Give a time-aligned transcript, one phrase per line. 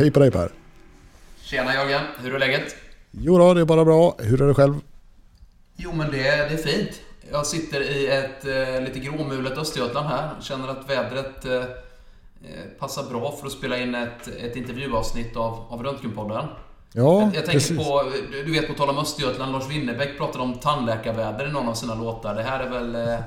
[0.00, 0.50] Hej på dig Per!
[1.42, 2.76] Tjena Jörgen, hur är läget?
[3.10, 4.16] Jo då, det är bara bra.
[4.18, 4.74] Hur är det själv?
[5.76, 7.00] Jo men det, det är fint.
[7.30, 10.30] Jag sitter i ett eh, lite gråmulet Östergötland här.
[10.40, 11.62] Känner att vädret eh,
[12.78, 16.44] passar bra för att spela in ett, ett intervjuavsnitt av, av Röntgenpodden.
[16.92, 17.78] Ja, jag, jag tänker precis.
[17.78, 21.74] på, du vet på tal om Östergötland, Lars Winnerbäck pratade om tandläkarväder i någon av
[21.74, 22.34] sina låtar.
[22.34, 23.18] Det här är väl eh,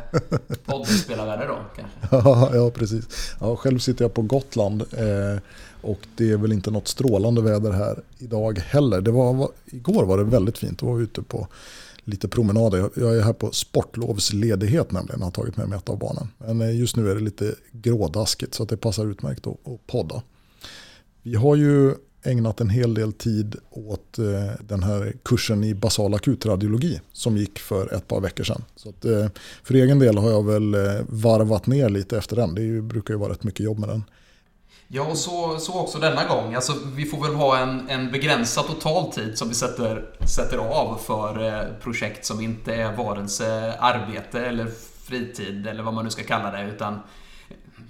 [0.65, 2.57] poddspelarväder då kanske?
[2.57, 3.35] ja, precis.
[3.39, 5.41] Ja, själv sitter jag på Gotland eh,
[5.83, 9.01] och det är väl inte något strålande väder här idag heller.
[9.01, 11.47] Det var, igår var det väldigt fint, då var vi ute på
[12.03, 12.89] lite promenader.
[12.95, 16.27] Jag, är här på sportlovsledighet nämligen, har tagit med mig ett av barnen.
[16.37, 19.87] Men eh, just nu är det lite grådaskigt så att det passar utmärkt att, att
[19.87, 20.21] podda.
[21.21, 26.13] Vi har ju ägnat en hel del tid åt eh, den här kursen i basal
[26.13, 28.63] akutradiologi som gick för ett par veckor sedan.
[28.75, 29.27] Så att, eh,
[29.63, 30.75] för egen del har jag väl
[31.07, 32.55] varvat ner lite efter den.
[32.55, 34.03] Det brukar ju vara rätt mycket jobb med den.
[34.87, 36.55] Ja, och så, så också denna gång.
[36.55, 41.47] Alltså, vi får väl ha en, en begränsad totaltid som vi sätter, sätter av för
[41.47, 44.67] eh, projekt som inte är vare sig eh, arbete eller
[45.03, 46.99] fritid eller vad man nu ska kalla det, utan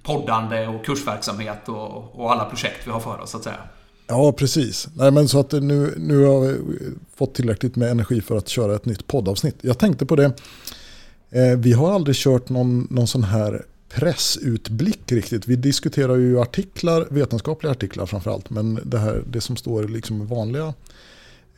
[0.04, 3.60] poddande och kursverksamhet och, och alla projekt vi har för oss, så att säga.
[4.08, 4.88] Ja, precis.
[4.96, 6.60] Nej, men så att nu, nu har vi
[7.16, 9.56] fått tillräckligt med energi för att köra ett nytt poddavsnitt.
[9.62, 10.34] Jag tänkte på det.
[11.30, 15.48] Eh, vi har aldrig kört någon, någon sån här pressutblick riktigt.
[15.48, 18.50] Vi diskuterar ju artiklar, vetenskapliga artiklar framförallt.
[18.50, 20.74] Men det, här, det som står liksom vanliga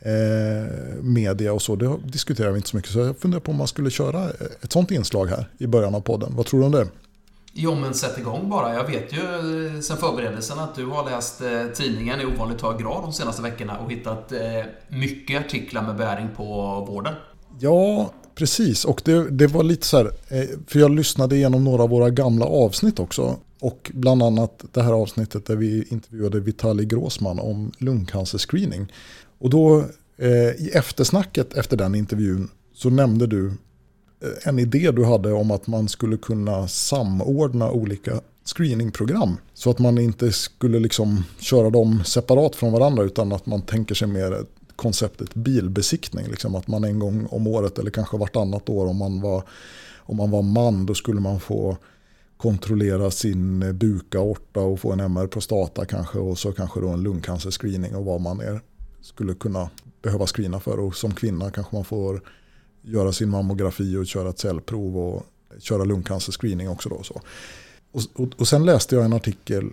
[0.00, 2.92] eh, media och så, det diskuterar vi inte så mycket.
[2.92, 4.30] Så jag funderar på om man skulle köra
[4.62, 6.32] ett sånt inslag här i början av podden.
[6.36, 6.88] Vad tror du om det?
[7.58, 8.74] Jo, men sätt igång bara.
[8.74, 13.02] Jag vet ju sen förberedelsen att du har läst eh, tidningen i ovanligt hög grad
[13.02, 14.40] de senaste veckorna och hittat eh,
[14.88, 16.44] mycket artiklar med bäring på
[16.88, 17.14] vården.
[17.58, 18.84] Ja, precis.
[18.84, 22.10] Och det, det var lite så här, eh, för jag lyssnade igenom några av våra
[22.10, 23.36] gamla avsnitt också.
[23.60, 28.92] Och bland annat det här avsnittet där vi intervjuade Vitali Gråsman om lungcancerscreening.
[29.38, 29.84] Och då
[30.16, 35.50] eh, i eftersnacket efter den intervjun så nämnde du eh, en idé du hade om
[35.50, 39.36] att man skulle kunna samordna olika screeningprogram.
[39.54, 43.94] Så att man inte skulle liksom köra dem separat från varandra utan att man tänker
[43.94, 44.44] sig mer
[44.76, 46.26] konceptet bilbesiktning.
[46.26, 49.42] Liksom att man en gång om året eller kanske vartannat år om man var,
[49.98, 51.76] om man var man då skulle man få
[52.36, 57.94] kontrollera sin bukaorta och få en MR prostata kanske och så kanske då en lungcancerscreening
[57.94, 58.60] och vad man är,
[59.00, 59.70] skulle kunna
[60.02, 60.78] behöva screena för.
[60.78, 62.20] Och som kvinna kanske man får
[62.82, 65.26] göra sin mammografi och köra ett cellprov och
[65.58, 66.88] köra lungcancerscreening också.
[66.88, 67.20] Då, så.
[67.92, 69.70] Och, och, och, sen läste jag en artikel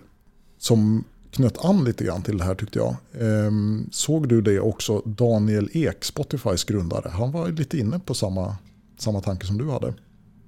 [0.58, 1.04] som
[1.34, 2.96] knöt an lite grann till det här tyckte jag.
[3.20, 5.02] Ehm, såg du det också?
[5.04, 8.56] Daniel Ek, Spotifys grundare, han var lite inne på samma,
[8.98, 9.94] samma tanke som du hade.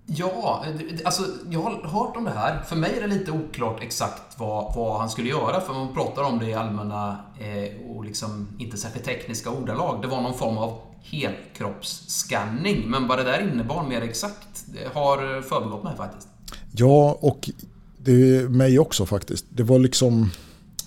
[0.08, 0.64] Ja,
[1.04, 2.62] alltså jag har hört om det här.
[2.62, 6.22] För mig är det lite oklart exakt vad, vad han skulle göra, för man pratar
[6.22, 10.02] om det i allmänna eh, och liksom inte särskilt tekniska ordalag.
[10.02, 15.84] Det var någon form av helkroppsskanning, men vad det där innebar mer exakt har förbigått
[15.84, 16.28] mig faktiskt.
[16.72, 17.50] Ja, och
[17.98, 19.46] det är mig också faktiskt.
[19.50, 20.30] Det var liksom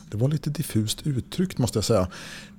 [0.10, 2.08] det var lite diffust uttryckt måste jag säga.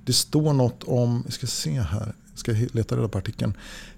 [0.05, 3.53] Det står något om, vi ska se här, jag ska leta reda på artikeln.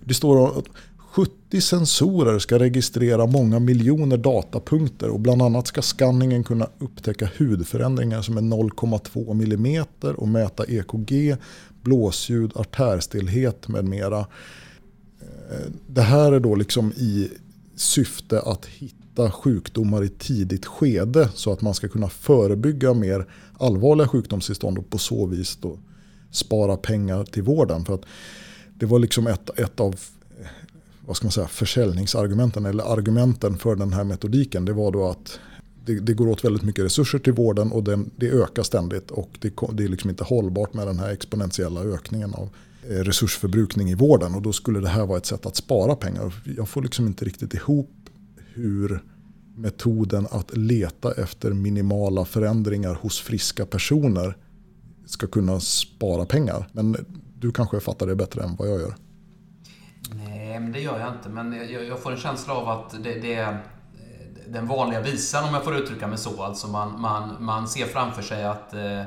[0.06, 0.66] Det står att
[1.14, 8.22] 70 sensorer ska registrera många miljoner datapunkter och bland annat ska skanningen kunna upptäcka hudförändringar
[8.22, 11.36] som är 0,2 mm och mäta EKG,
[11.82, 14.20] blåsljud, artärstillhet med mera.
[15.20, 17.30] Eh, det här är då liksom i
[17.76, 23.26] syfte att hitta sjukdomar i tidigt skede så att man ska kunna förebygga mer
[23.60, 25.80] allvarliga sjukdomstillstånd och på så vis då
[26.32, 27.86] spara pengar till vården.
[27.86, 28.06] För att
[28.74, 29.96] det var liksom ett, ett av
[31.06, 34.66] vad ska man säga, försäljningsargumenten eller argumenten för den här metodiken.
[34.66, 35.40] Det var då att
[35.86, 39.30] det, det går åt väldigt mycket resurser till vården och den, det ökar ständigt och
[39.40, 42.50] det, det är liksom inte hållbart med den här exponentiella ökningen av
[42.90, 46.34] Eh, resursförbrukning i vården och då skulle det här vara ett sätt att spara pengar.
[46.58, 47.92] Jag får liksom inte riktigt ihop
[48.54, 49.04] hur
[49.56, 54.38] metoden att leta efter minimala förändringar hos friska personer
[55.06, 56.70] ska kunna spara pengar.
[56.72, 56.98] Men
[57.40, 58.96] du kanske fattar det bättre än vad jag gör.
[60.12, 61.30] Nej, men det gör jag inte.
[61.30, 63.60] Men jag, jag får en känsla av att det, det, är eh,
[64.48, 66.44] den vanliga visan, om jag får uttrycka mig så.
[66.44, 69.02] Alltså man, man, man ser framför sig att eh,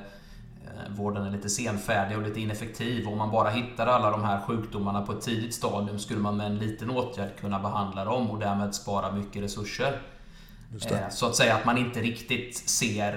[0.90, 3.08] vården är lite senfärdig och lite ineffektiv.
[3.08, 6.46] Om man bara hittar alla de här sjukdomarna på ett tidigt stadium skulle man med
[6.46, 10.00] en liten åtgärd kunna behandla dem och därmed spara mycket resurser.
[11.10, 13.12] Så att säga att man inte riktigt ser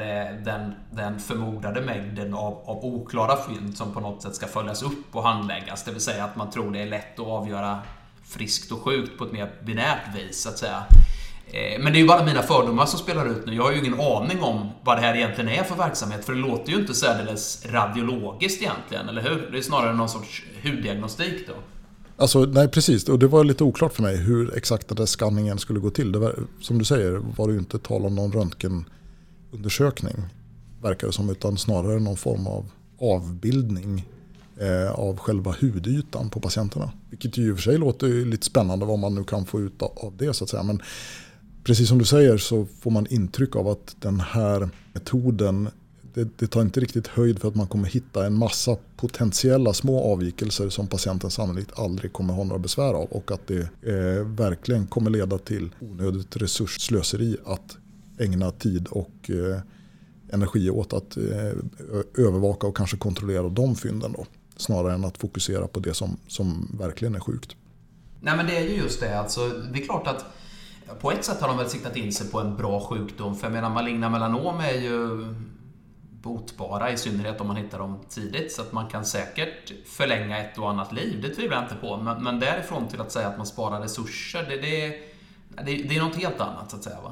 [0.46, 5.16] den, den förmodade mängden av, av oklara fynd som på något sätt ska följas upp
[5.16, 5.84] och handläggas.
[5.84, 7.80] Det vill säga att man tror det är lätt att avgöra
[8.24, 10.84] friskt och sjukt på ett mer binärt vis, så att säga.
[11.52, 13.54] Eh, men det är ju bara mina fördomar som spelar ut nu.
[13.54, 16.26] Jag har ju ingen aning om vad det här egentligen är för verksamhet.
[16.26, 19.50] För det låter ju inte särdeles radiologiskt egentligen, eller hur?
[19.52, 21.54] Det är snarare någon sorts huddiagnostik då.
[22.18, 25.58] Alltså, nej precis, och det var lite oklart för mig hur exakt den där skanningen
[25.58, 26.12] skulle gå till.
[26.12, 30.16] Det var, som du säger var det ju inte tal om någon röntgenundersökning.
[30.82, 32.72] Verkar det som, utan snarare någon form av
[33.02, 34.06] avbildning
[34.60, 36.92] eh, av själva hudytan på patienterna.
[37.10, 39.82] Vilket ju i och för sig låter lite spännande vad man nu kan få ut
[39.82, 40.64] av det så att säga.
[40.64, 40.82] Men
[41.70, 45.70] precis som du säger så får man intryck av att den här metoden
[46.14, 50.14] det, det, tar inte riktigt höjd för att man kommer hitta en massa potentiella små
[50.14, 54.88] avvikelser som patienten sannolikt aldrig kommer ha några besvär av och att det eh, verkligen
[54.88, 57.78] kommer leda till onödigt resursslöseri att
[58.20, 59.60] ägna tid och eh,
[60.34, 64.26] energi åt att eh, övervaka och kanske kontrollera de fynden då,
[64.58, 67.56] snarare än att fokusera på det som, som verkligen är sjukt.
[68.22, 70.26] Nej men det är ju just det, alltså, det är klart att
[71.02, 73.36] på ett sätt har de väl siktat in sig på en bra sjukdom.
[73.36, 75.26] För jag menar, maligna melanom är ju
[76.22, 78.52] botbara, i synnerhet om man hittar dem tidigt.
[78.52, 81.98] Så att man kan säkert förlänga ett och annat liv, det tvivlar jag inte på.
[81.98, 84.90] Men, men därifrån till att säga att man sparar resurser, det, det,
[85.66, 87.02] det, det är något helt annat så att säga.
[87.04, 87.12] Va?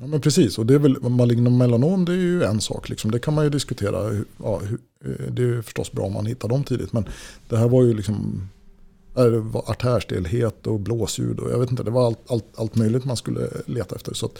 [0.00, 2.88] Ja, men precis, och det är väl maligna melanom det är ju en sak.
[2.88, 3.10] Liksom.
[3.10, 4.24] Det kan man ju diskutera.
[4.42, 4.60] Ja,
[5.04, 6.92] eh, det är ju förstås bra om man hittar dem tidigt.
[6.92, 7.04] Men
[7.48, 8.48] det här var ju liksom
[9.14, 13.04] det var artärstelhet och blåsljud och jag vet inte, det var allt, allt, allt möjligt
[13.04, 14.14] man skulle leta efter.
[14.14, 14.30] Så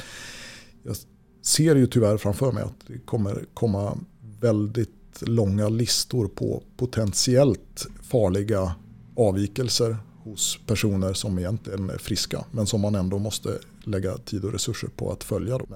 [0.83, 0.97] jag
[1.43, 3.99] ser ju tyvärr framför mig att det kommer komma
[4.41, 4.91] väldigt
[5.21, 8.75] långa listor på potentiellt farliga
[9.17, 14.53] avvikelser hos personer som egentligen är friska men som man ändå måste lägga tid och
[14.53, 15.59] resurser på att följa.
[15.59, 15.75] Dem.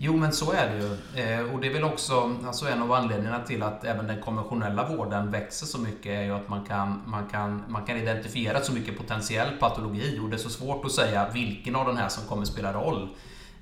[0.00, 1.22] Jo, men så är det ju.
[1.22, 4.88] Eh, och det är väl också alltså en av anledningarna till att även den konventionella
[4.88, 8.72] vården växer så mycket är ju att man kan, man kan, man kan identifiera så
[8.72, 12.24] mycket potentiell patologi och det är så svårt att säga vilken av den här som
[12.24, 13.08] kommer spela roll.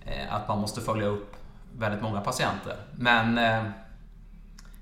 [0.04, 1.36] Eh, att man måste följa upp
[1.78, 2.76] väldigt många patienter.
[2.92, 3.70] Men eh,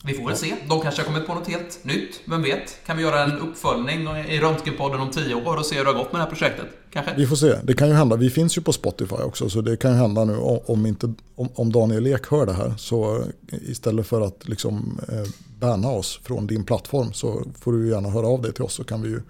[0.06, 0.54] vi får väl se.
[0.68, 2.20] De kanske har kommit på något helt nytt.
[2.24, 2.86] Vem vet?
[2.86, 5.98] Kan vi göra en uppföljning i Röntgenpodden om tio år och se hur det har
[5.98, 6.66] gått med det här projektet?
[6.90, 7.14] Kanske?
[7.16, 7.54] Vi får se.
[7.62, 8.16] Det kan ju hända.
[8.16, 9.50] Vi finns ju på Spotify också.
[9.50, 10.36] Så det kan ju hända nu
[10.66, 12.74] om, inte, om, om Daniel Ek hör det här.
[12.78, 15.30] Så eh, istället för att liksom eh,
[15.60, 18.74] banna oss från din plattform så får du gärna höra av dig till oss.
[18.74, 19.20] Så kan vi ju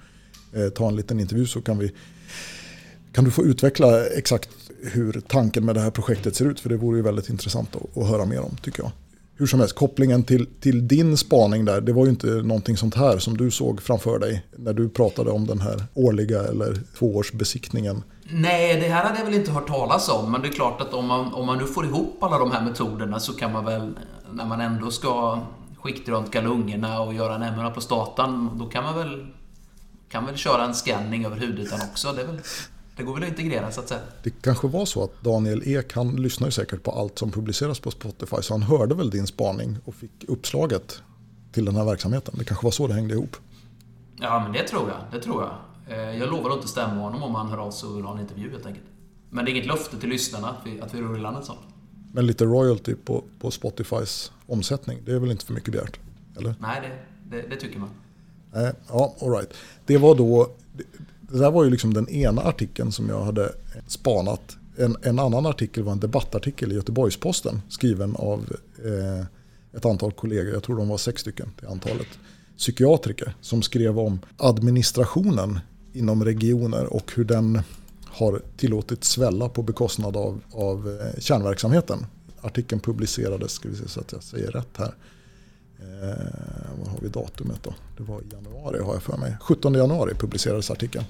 [0.64, 1.92] eh, ta en liten intervju så kan vi
[3.12, 4.48] kan du få utveckla exakt
[4.82, 6.60] hur tanken med det här projektet ser ut?
[6.60, 8.92] För det vore ju väldigt intressant att, att höra mer om tycker jag.
[9.36, 12.94] Hur som helst, kopplingen till, till din spaning där, det var ju inte någonting sånt
[12.94, 18.02] här som du såg framför dig när du pratade om den här årliga eller tvåårsbesiktningen.
[18.30, 20.94] Nej, det här hade jag väl inte hört talas om, men det är klart att
[20.94, 23.98] om man, om man nu får ihop alla de här metoderna så kan man väl,
[24.32, 25.40] när man ändå ska
[25.82, 29.26] skiktröntga lungorna och göra en MRA på statan, då kan man väl,
[30.08, 32.12] kan väl köra en scanning över hudytan också.
[32.12, 32.40] Det är väl
[32.96, 34.00] det går väl att integrera så att säga.
[34.22, 37.80] Det kanske var så att Daniel Ek, han lyssnar ju säkert på allt som publiceras
[37.80, 38.36] på Spotify.
[38.42, 41.02] Så han hörde väl din spaning och fick uppslaget
[41.52, 42.34] till den här verksamheten.
[42.38, 43.36] Det kanske var så det hängde ihop.
[44.20, 44.98] Ja, men det tror jag.
[45.12, 45.52] Det tror jag.
[45.98, 48.14] Eh, jag lovar att inte stämma honom om han hör av sig och vill ha
[48.14, 48.86] en intervju helt enkelt.
[49.30, 51.60] Men det är inget löfte till lyssnarna att vi, att vi rullar något sånt.
[52.12, 55.98] Men lite royalty på, på Spotifys omsättning, det är väl inte för mycket begärt?
[56.36, 56.54] Eller?
[56.60, 57.88] Nej, det, det, det tycker man.
[58.52, 59.54] Nej, ja, all right.
[59.86, 60.50] Det var då
[61.34, 63.52] det där var ju liksom den ena artikeln som jag hade
[63.86, 64.56] spanat.
[64.76, 69.26] En, en annan artikel var en debattartikel i Göteborgs-Posten skriven av eh,
[69.76, 72.06] ett antal kollegor, jag tror de var sex stycken till antalet,
[72.56, 75.58] psykiatriker som skrev om administrationen
[75.92, 77.60] inom regioner och hur den
[78.06, 82.06] har tillåtit svälla på bekostnad av, av eh, kärnverksamheten.
[82.40, 84.94] Artikeln publicerades, ska vi se så att jag säger rätt här,
[85.84, 87.74] Eh, vad har vi datumet då?
[87.96, 89.36] Det var i januari har jag för mig.
[89.40, 91.04] 17 januari publicerades artikeln.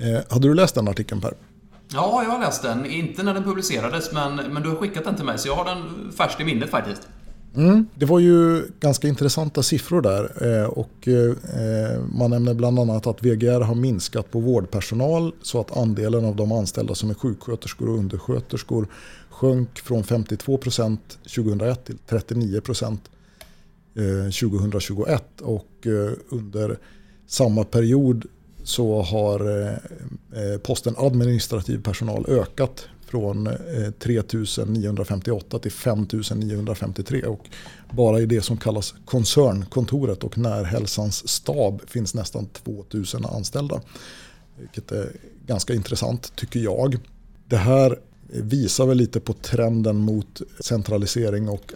[0.00, 1.34] Eh, hade du läst den artikeln Per?
[1.92, 2.86] Ja, jag har läst den.
[2.86, 5.64] Inte när den publicerades, men, men du har skickat den till mig, så jag har
[5.64, 7.08] den färskt i minnet faktiskt.
[7.56, 13.06] Mm, det var ju ganska intressanta siffror där eh, och eh, man nämner bland annat
[13.06, 17.88] att VGR har minskat på vårdpersonal så att andelen av de anställda som är sjuksköterskor
[17.88, 18.88] och undersköterskor
[19.30, 22.98] sjönk från 52% 2001 till 39%
[23.94, 25.86] 2021 eh, och
[26.28, 26.78] under
[27.26, 28.26] samma period
[28.70, 29.72] så har eh,
[30.42, 34.22] eh, posten administrativ personal ökat från eh, 3
[34.66, 37.48] 958 till 5 953 och
[37.90, 43.80] bara i det som kallas koncernkontoret och närhälsans stab finns nästan 2 000 anställda.
[44.58, 45.12] Vilket är
[45.46, 46.96] ganska intressant tycker jag.
[47.46, 47.98] Det här
[48.32, 51.72] visar väl lite på trenden mot centralisering och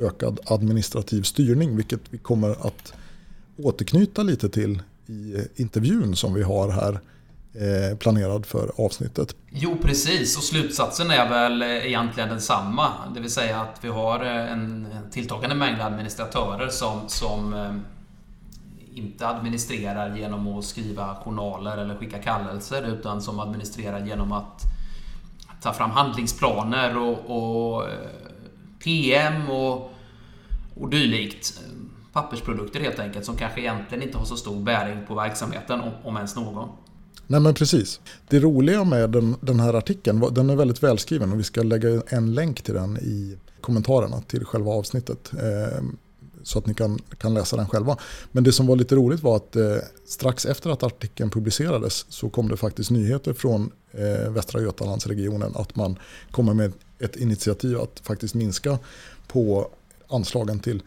[0.00, 2.92] ökad administrativ styrning vilket vi kommer att
[3.56, 4.82] återknyta lite till
[5.12, 7.00] i eh, intervjun som vi har här
[7.54, 9.36] eh, planerad för avsnittet.
[9.50, 10.36] Jo, precis.
[10.36, 12.88] Och slutsatsen är väl eh, egentligen densamma.
[13.14, 17.54] Det vill säga att vi har en tilltagande mängd administratörer som, som
[18.94, 24.62] inte administrerar genom att skriva journaler eller skicka kallelser utan som administrerar genom att
[25.62, 27.88] ta fram handlingsplaner och, och
[28.84, 29.90] PM och,
[30.74, 31.60] och dylikt.
[32.12, 36.36] Pappersprodukter helt enkelt som kanske egentligen inte har så stor bäring på verksamheten om ens
[36.36, 36.68] någon.
[37.26, 38.00] Nej men precis.
[38.28, 42.02] Det roliga med den, den här artikeln, den är väldigt välskriven och vi ska lägga
[42.08, 45.32] en länk till den i kommentarerna till själva avsnittet.
[45.32, 45.82] Eh,
[46.42, 47.96] så att ni kan, kan läsa den själva.
[48.32, 49.76] Men det som var lite roligt var att eh,
[50.06, 55.76] strax efter att artikeln publicerades så kom det faktiskt nyheter från eh, Västra Götalandsregionen att
[55.76, 55.98] man
[56.30, 58.78] kommer med ett initiativ att faktiskt minska
[59.26, 59.70] på
[60.08, 60.82] anslagen till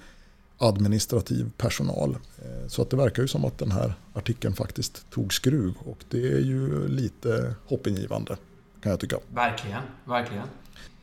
[0.57, 2.17] administrativ personal.
[2.37, 5.97] Eh, så att det verkar ju som att den här artikeln faktiskt tog skruv och
[6.09, 8.37] det är ju lite hoppingivande
[8.81, 9.17] kan jag tycka.
[9.33, 10.47] Verkligen, verkligen.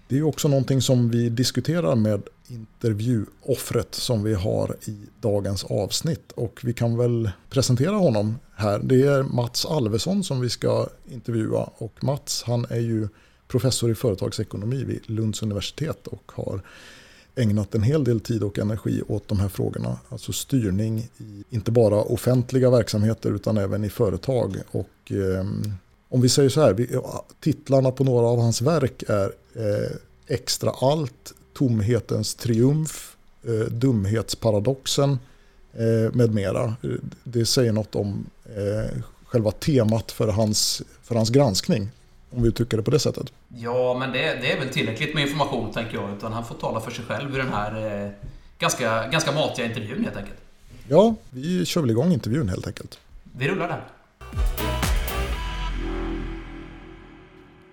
[0.08, 6.32] Det är också någonting som vi diskuterar med intervjuoffret som vi har i dagens avsnitt.
[6.32, 8.78] Och vi kan väl presentera honom här.
[8.78, 11.70] Det är Mats Alvesson som vi ska intervjua.
[11.78, 13.08] Och Mats han är ju
[13.48, 16.62] professor i företagsekonomi vid Lunds universitet och har
[17.34, 19.98] ägnat en hel del tid och energi åt de här frågorna.
[20.08, 24.56] Alltså styrning i inte bara offentliga verksamheter utan även i företag.
[24.70, 25.46] Och eh,
[26.08, 26.98] om vi säger så här, vi,
[27.40, 29.96] titlarna på några av hans verk är eh,
[30.26, 35.18] Extra allt, Tomhetens triumf, eh, Dumhetsparadoxen
[35.72, 36.76] eh, med mera.
[37.24, 41.90] Det säger något om eh, själva temat för hans, för hans granskning.
[42.36, 43.32] Om vi uttrycker det på det sättet.
[43.48, 46.16] Ja, men det, det är väl tillräckligt med information tänker jag.
[46.16, 48.10] Utan han får tala för sig själv i den här eh,
[48.58, 50.38] ganska, ganska matiga intervjun helt enkelt.
[50.88, 52.98] Ja, vi kör väl igång intervjun helt enkelt.
[53.38, 53.78] Vi rullar den.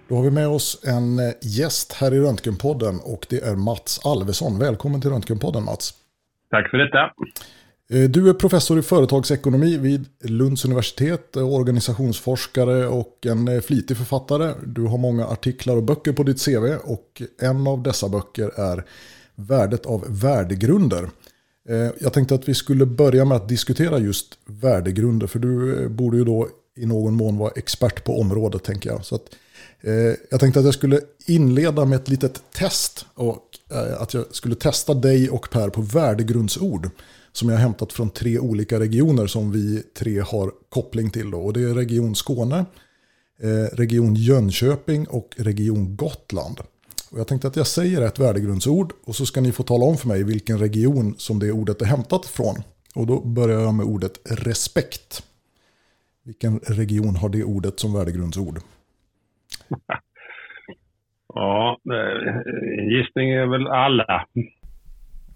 [0.08, 4.06] Då har vi med oss en eh, gäst här i Röntgenpodden och det är Mats
[4.06, 4.60] Alvesson.
[4.60, 5.94] Välkommen till Röntgenpodden Mats.
[6.50, 7.13] Tack för detta.
[7.93, 13.98] Eh, du är professor i företagsekonomi vid Lunds universitet, eh, organisationsforskare och en eh, flitig
[13.98, 14.53] författare.
[14.65, 18.86] Du har många artiklar och böcker på ditt CV och en av dessa böcker är
[19.36, 21.10] Värdet av värdegrunder.
[22.00, 26.24] Jag tänkte att vi skulle börja med att diskutera just värdegrunder för du borde ju
[26.24, 29.05] då i någon mån vara expert på området tänker jag.
[29.05, 29.36] Så att
[29.81, 33.05] Eh, jag tänkte att jag skulle inleda med ett litet test.
[33.13, 36.89] Och eh, att jag skulle testa dig och Per på värdegrundsord.
[37.31, 41.31] Som jag har hämtat från tre olika regioner som vi tre har koppling till.
[41.31, 41.39] Då.
[41.39, 42.65] Och det är Region Skåne,
[43.43, 46.59] eh, Region Jönköping och Region Gotland.
[47.12, 49.98] Och jag tänkte att jag säger ett värdegrundsord och så ska ni få tala om
[49.98, 52.55] för mig vilken region som det ordet är hämtat från.
[52.95, 55.24] Och då börjar jag med ordet respekt.
[56.24, 58.59] Vilken region har det ordet som värdegrundsord?
[61.33, 64.25] ja, en gissning är väl alla.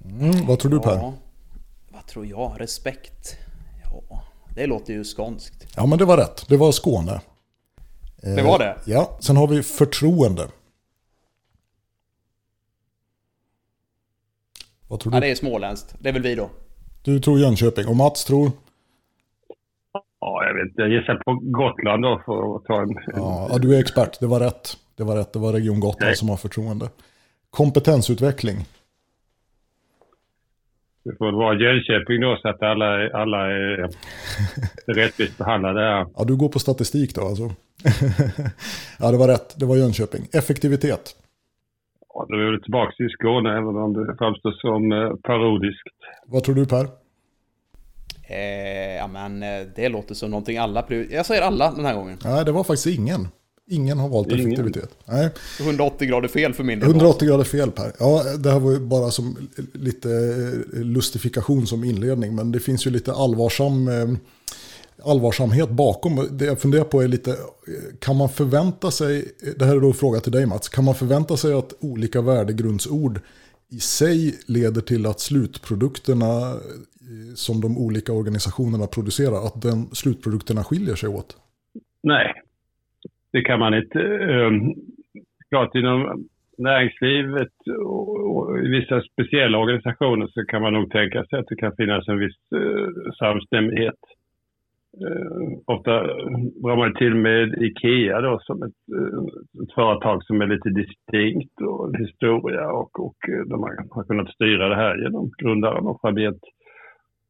[0.05, 0.91] Mm, vad tror du Per?
[0.91, 1.13] Ja,
[2.03, 2.55] vad tror jag?
[2.60, 3.38] Respekt?
[3.83, 4.24] Ja,
[4.55, 5.67] det låter ju skånskt.
[5.75, 6.45] Ja, men det var rätt.
[6.50, 7.22] Det var Skåne.
[8.22, 8.69] Det var det?
[8.69, 10.48] Eh, ja, sen har vi förtroende.
[14.88, 15.17] Vad tror du?
[15.17, 15.95] Ja, det är småländskt.
[16.00, 16.50] Det är väl vi då.
[17.03, 17.88] Du tror Jönköping.
[17.88, 18.51] Och Mats tror?
[20.19, 20.81] Ja, jag vet inte.
[20.81, 22.89] Jag gissar på Gotland då för att ta en...
[23.15, 24.19] Ja, du är expert.
[24.19, 24.77] Det var rätt.
[24.95, 25.33] Det var rätt.
[25.33, 26.15] Det var Region Gotland Nej.
[26.15, 26.89] som har förtroende.
[27.50, 28.65] Kompetensutveckling.
[31.03, 33.89] Det får vara Jönköping då så att alla, alla är
[34.95, 36.05] rättvist behandlade här.
[36.15, 37.43] Ja, du går på statistik då alltså.
[39.00, 39.60] ja, det var rätt.
[39.60, 40.27] Det var Jönköping.
[40.33, 41.15] Effektivitet.
[42.13, 45.98] Ja, då är vi tillbaka i Skåne även om det framstår som eh, parodiskt.
[46.25, 46.88] Vad tror du Per?
[48.29, 52.17] Eh, ja men eh, det låter som någonting alla Jag säger alla den här gången.
[52.24, 53.27] Nej, det var faktiskt ingen.
[53.70, 54.89] Ingen har valt effektivitet.
[55.05, 55.29] Nej.
[55.62, 56.89] 180 grader fel för min del.
[56.89, 57.91] 180 grader fel Per.
[58.00, 59.38] Ja, det här var ju bara som
[59.74, 62.36] lite eh, lustifikation som inledning.
[62.36, 64.08] Men det finns ju lite allvarsam, eh,
[65.03, 66.27] allvarsamhet bakom.
[66.32, 67.36] Det jag funderar på är lite,
[68.00, 70.96] kan man förvänta sig, det här är då en fråga till dig Mats, kan man
[70.96, 73.22] förvänta sig att olika värdegrundsord
[73.70, 76.58] i sig leder till att slutprodukterna
[77.36, 81.38] som de olika organisationerna producerar, att den slutprodukterna skiljer sig åt?
[82.03, 82.34] Nej,
[83.33, 84.01] det kan man inte.
[84.01, 84.51] Eh,
[85.49, 86.25] klart inom
[86.57, 87.53] näringslivet
[87.85, 92.07] och i vissa speciella organisationer så kan man nog tänka sig att det kan finnas
[92.07, 93.99] en viss eh, samstämmighet.
[95.01, 96.03] Eh, ofta
[96.63, 101.61] drar man till med IKEA då som ett, eh, ett, företag som är lite distinkt
[101.61, 106.01] och historia och, och eh, där man har kunnat styra det här genom grundaren och
[106.01, 106.41] framgent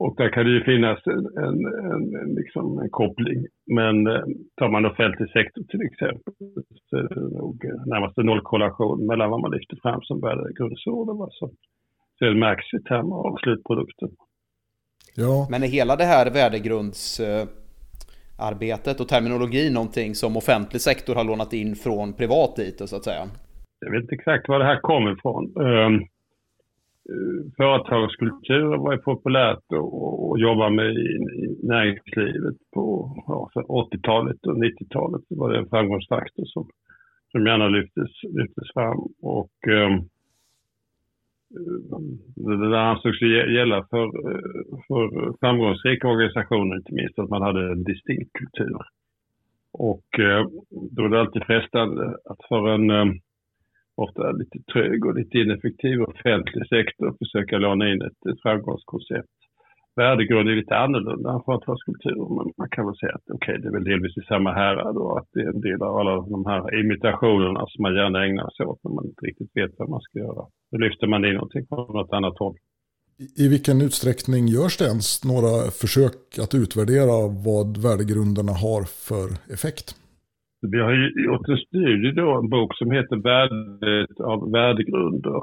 [0.03, 3.45] och där kan det ju finnas en, en, en, en, liksom en koppling.
[3.77, 4.23] Men eh,
[4.59, 6.33] tar man offentlig sektor till exempel
[6.89, 11.17] så är det nog närmast en nollkorrelation mellan vad man lyfter fram som värdegrundsord och
[11.17, 11.49] vad som
[12.19, 14.09] sen märks i termer av slutprodukten.
[15.15, 15.47] Ja.
[15.51, 21.75] Men är hela det här värdegrundsarbetet och terminologi någonting som offentlig sektor har lånat in
[21.75, 23.23] från privat IT så att säga?
[23.79, 25.57] Jag vet inte exakt var det här kommer ifrån.
[25.57, 26.05] Um,
[27.57, 31.19] företagskultur var ju populärt att jobba med i,
[31.63, 35.21] näringslivet på ja, 80-talet och 90-talet.
[35.29, 36.69] Det var det en framgångsfaktor som,
[37.31, 38.97] som gärna lyftes, lyftes fram.
[39.21, 39.99] Och eh,
[42.35, 43.21] det där ansågs
[43.57, 44.11] gälla för,
[44.87, 48.81] för framgångsrika organisationer inte minst, att man hade en distinkt kultur.
[49.71, 50.47] Och eh,
[50.91, 53.19] då är det alltid frestande att för en ehm,
[53.95, 59.37] ofta lite trög och lite ineffektiv offentlig sektor försöka låna in ett, ett framgångskoncept.
[59.95, 63.71] Värdegrund är lite annorlunda än skulptur, men man kan väl säga att okay, det är
[63.71, 66.79] väl delvis i samma härad och att det är en del av alla de här
[66.79, 70.19] imitationerna som man gärna ägnar sig åt när man inte riktigt vet vad man ska
[70.19, 70.45] göra.
[70.71, 72.55] Då lyfter man in någonting från något annat håll.
[73.37, 79.95] I vilken utsträckning görs det ens några försök att utvärdera vad värdegrunderna har för effekt?
[80.71, 80.93] Vi har
[81.25, 85.41] gjort en studie då, en bok som heter Värdet av värdegrunder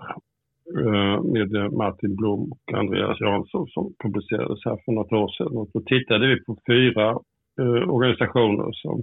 [0.79, 5.57] eh, med Martin Blom och Andreas Jansson som publicerades här för något år sedan.
[5.57, 7.09] Och då tittade vi på fyra
[7.61, 9.03] eh, organisationer som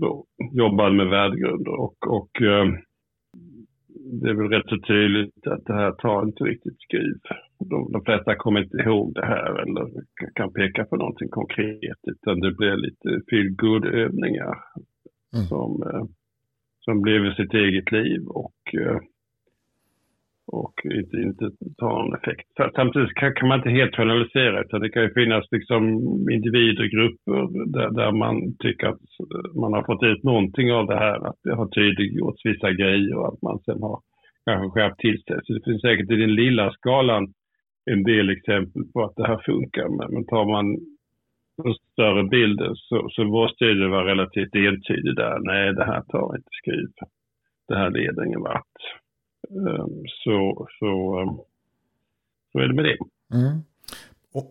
[0.00, 2.66] då jobbade med värdegrunder och, och eh,
[4.20, 7.18] det är väl rätt så tydligt att det här tar inte riktigt skruv.
[7.58, 9.86] De, de flesta kommer inte ihåg det här eller
[10.34, 14.54] kan peka på någonting konkret utan det blir lite feel good övningar
[15.34, 15.44] mm.
[15.46, 16.04] som, eh,
[16.80, 18.98] som lever sitt eget liv och, eh,
[20.46, 22.48] och inte, inte tar någon effekt.
[22.74, 25.82] Samtidigt kan, kan man inte helt generalisera utan det kan ju finnas liksom
[26.30, 27.40] individer, grupper
[27.72, 29.00] där, där man tycker att
[29.54, 33.28] man har fått ut någonting av det här, att det har tydliggjorts vissa grejer och
[33.28, 34.00] att man sen har
[34.44, 35.40] kanske skärpt till sig.
[35.44, 37.32] Så det finns säkert i den lilla skalan
[37.90, 39.88] en del exempel på att det här funkar.
[40.12, 40.66] Men tar man
[41.62, 45.38] den större bilden så, så vår studie var relativt entydig där.
[45.40, 46.88] Nej, det här tar inte skruv.
[47.68, 48.76] Det här leder ingen vart.
[49.54, 51.40] Um, så, så, um,
[52.52, 52.96] så är det med det.
[53.36, 53.62] Mm.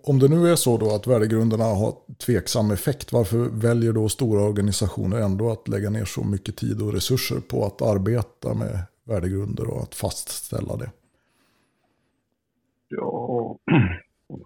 [0.04, 1.94] Om det nu är så då att värdegrunderna har
[2.26, 6.94] tveksam effekt, varför väljer då stora organisationer ändå att lägga ner så mycket tid och
[6.94, 10.92] resurser på att arbeta med värdegrunder och att fastställa det?
[12.88, 13.58] Ja,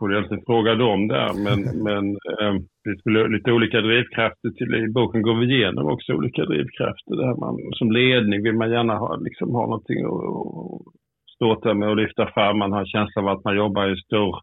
[0.06, 4.76] får egentligen fråga dem där, men, men eh, det skulle lite olika drivkrafter till.
[4.76, 7.16] I boken går vi igenom också olika drivkrafter.
[7.16, 10.94] Där man, som ledning vill man gärna ha, liksom, ha någonting att
[11.36, 12.58] stå där med och lyfta fram.
[12.58, 14.36] Man har en känsla av att man jobbar i stor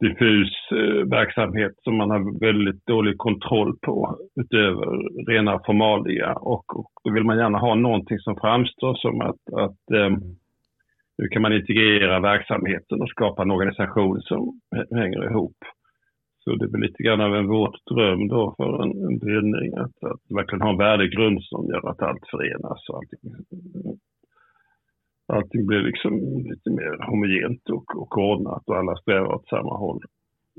[0.00, 4.86] diffus eh, verksamhet som man har väldigt dålig kontroll på utöver
[5.30, 6.32] rena formalia.
[6.34, 10.10] Och, och då vill man gärna ha någonting som framstår som att, att eh,
[11.18, 15.56] nu kan man integrera verksamheten och skapa en organisation som hänger ihop.
[16.44, 20.10] Så det väl lite grann av en vårt dröm då för en, en bildning att,
[20.12, 23.20] att verkligen ha en värdegrund som gör att allt förenas och allting,
[25.26, 26.12] allting blir liksom
[26.50, 30.00] lite mer homogent och, och ordnat och alla strävar åt samma håll.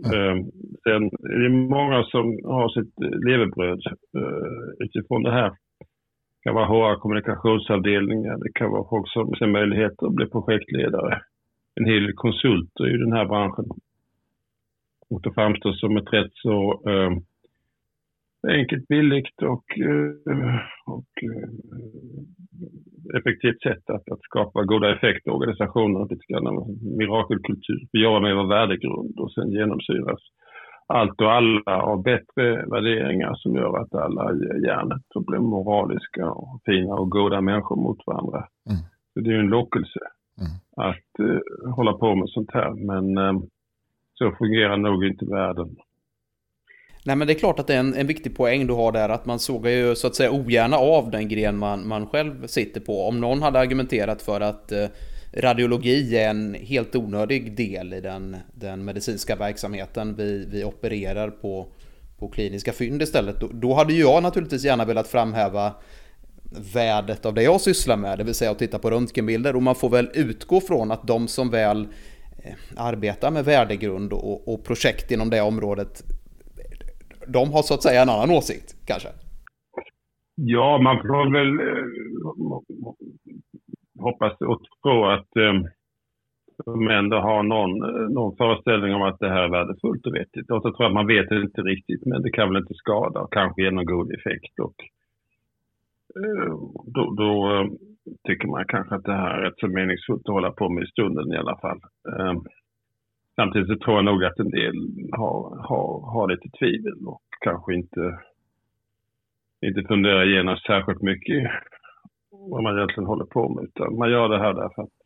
[0.05, 0.43] Mm.
[0.83, 2.93] sen är det många som har sitt
[3.27, 3.81] levebröd
[4.17, 5.51] uh, utifrån det här
[6.47, 11.21] kan vara HR kommunikationsavdelningar, det kan vara folk som ser möjligheter att bli projektledare.
[11.75, 13.65] En hel del konsulter i den här branschen.
[15.09, 17.11] Och det framstår som ett rätt så eh,
[18.59, 20.11] enkelt, billigt och, eh,
[20.85, 21.49] och eh,
[23.19, 26.07] effektivt sätt att, att skapa goda effekter i organisationer.
[26.09, 26.67] Lite grann av
[26.99, 27.87] mirakelkultur.
[27.91, 30.21] Vi jobbar med vår värdegrund och sen genomsyras
[30.87, 36.31] allt och alla har bättre värderingar som gör att alla ger järnet och blir moraliska
[36.31, 38.47] och fina och goda människor mot varandra.
[38.69, 38.79] Mm.
[39.13, 39.99] Så det är en lockelse
[40.41, 40.51] mm.
[40.89, 42.71] att uh, hålla på med sånt här.
[42.71, 43.41] Men uh,
[44.13, 45.75] så fungerar nog inte världen.
[47.05, 49.09] Nej men det är klart att det är en, en viktig poäng du har där
[49.09, 52.81] att man sågar ju så att säga ogärna av den gren man, man själv sitter
[52.81, 53.07] på.
[53.07, 54.89] Om någon hade argumenterat för att uh,
[55.33, 60.15] radiologi är en helt onödig del i den, den medicinska verksamheten.
[60.15, 61.67] Vi, vi opererar på,
[62.19, 63.39] på kliniska fynd istället.
[63.39, 65.73] Då, då hade jag naturligtvis gärna velat framhäva
[66.73, 69.55] värdet av det jag sysslar med, det vill säga att titta på röntgenbilder.
[69.55, 71.87] Och man får väl utgå från att de som väl
[72.43, 76.03] eh, arbetar med värdegrund och, och projekt inom det området,
[77.27, 79.09] de har så att säga en annan åsikt kanske?
[80.35, 81.85] Ja, man får väl eh,
[83.99, 85.63] hoppas och tro att, ehm,
[86.65, 87.71] de ändå har någon,
[88.13, 90.51] någon föreställning om att det här är värdefullt och vettigt.
[90.51, 92.73] Och så tror jag att man vet det inte riktigt, men det kan väl inte
[92.73, 94.59] skada och kanske ge någon god effekt.
[94.59, 94.75] Och,
[96.15, 96.53] eh,
[96.85, 97.69] då, då ehm,
[98.27, 100.87] tycker man kanske att det här är rätt så meningsfullt att hålla på med i
[100.87, 101.79] stunden i alla fall.
[102.19, 102.41] Ehm,
[103.35, 104.75] samtidigt så tror jag nog att en del
[105.11, 108.19] har, har, har lite tvivel och kanske inte,
[109.61, 111.51] inte funderar igenom särskilt mycket
[112.49, 113.63] vad man egentligen håller på med.
[113.63, 114.97] Utan man gör det här därför att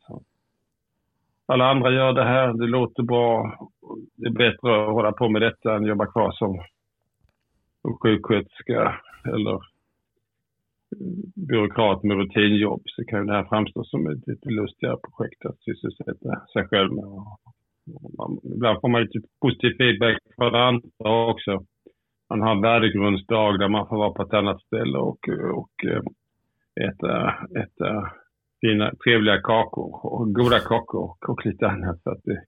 [1.45, 3.57] alla andra gör det här, det låter bra.
[4.15, 6.63] Det är bättre att hålla på med detta än jobba kvar som,
[7.81, 9.59] som sjuksköterska eller
[11.35, 16.45] byråkrat med rutinjobb så kan det här framstå som ett lite lustigare projekt att sysselsätta
[16.53, 17.05] sig själv med.
[18.55, 21.65] Ibland får man lite typ positiv feedback från andra också.
[22.29, 25.69] Man har en värdegrundsdag där man får vara på ett annat ställe och, och
[26.07, 26.20] och
[26.81, 27.29] äta,
[27.61, 28.03] äta eh, eh,
[28.61, 32.01] fina, trevliga kakor och goda kakor och lite annat.
[32.03, 32.41] Så att det,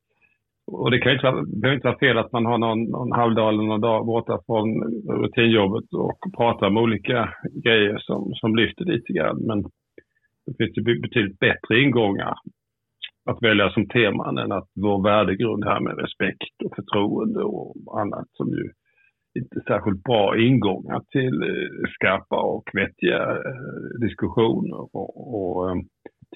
[0.68, 3.50] och det kan inte vara, behöver inte vara fel att man har någon, någon halvdag
[3.50, 4.68] eller någon dag borta från
[5.22, 7.34] rutinjobbet och pratar om olika
[7.64, 9.38] grejer som, som lyfter lite grann.
[9.38, 9.62] Men
[10.46, 12.34] det finns ju betydligt bättre ingångar
[13.26, 18.28] att välja som teman än att vår värdegrund här med respekt och förtroende och annat
[18.32, 18.70] som ju
[19.36, 25.76] inte särskilt bra ingångar till eh, skarpa och vettiga eh, diskussioner och, och eh,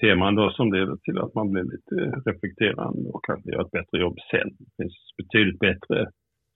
[0.00, 1.94] teman då som leder till att man blir lite
[2.30, 4.48] reflekterande och kanske gör ett bättre jobb sen.
[4.58, 6.06] Det finns betydligt bättre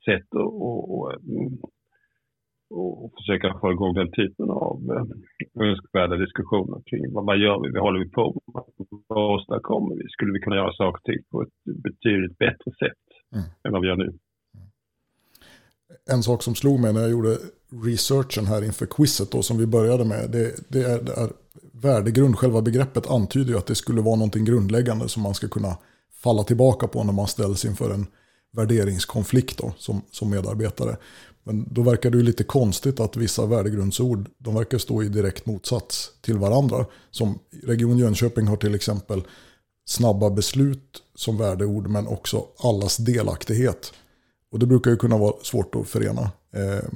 [0.04, 1.12] sätt att och, och,
[2.70, 4.76] och försöka få igång den typen av
[5.60, 8.62] önskvärda diskussioner kring vad, vad gör vi, vad håller vi på med,
[9.08, 13.04] vad åstadkommer vi, skulle vi kunna göra saker och ting på ett betydligt bättre sätt
[13.34, 13.44] mm.
[13.64, 14.12] än vad vi gör nu
[16.10, 17.38] en sak som slog mig när jag gjorde
[17.84, 20.30] researchen här inför quizet då, som vi började med.
[20.30, 21.30] Det, det, är, det är
[21.72, 25.76] värdegrund, själva begreppet antyder ju att det skulle vara någonting grundläggande som man ska kunna
[26.22, 28.06] falla tillbaka på när man ställs inför en
[28.52, 30.96] värderingskonflikt då, som, som medarbetare.
[31.44, 35.46] Men då verkar det ju lite konstigt att vissa värdegrundsord de verkar stå i direkt
[35.46, 36.86] motsats till varandra.
[37.10, 39.22] Som Region Jönköping har till exempel
[39.84, 43.92] snabba beslut som värdeord men också allas delaktighet
[44.52, 46.24] och det brukar ju kunna vara svårt att förena.
[46.58, 46.88] Eh,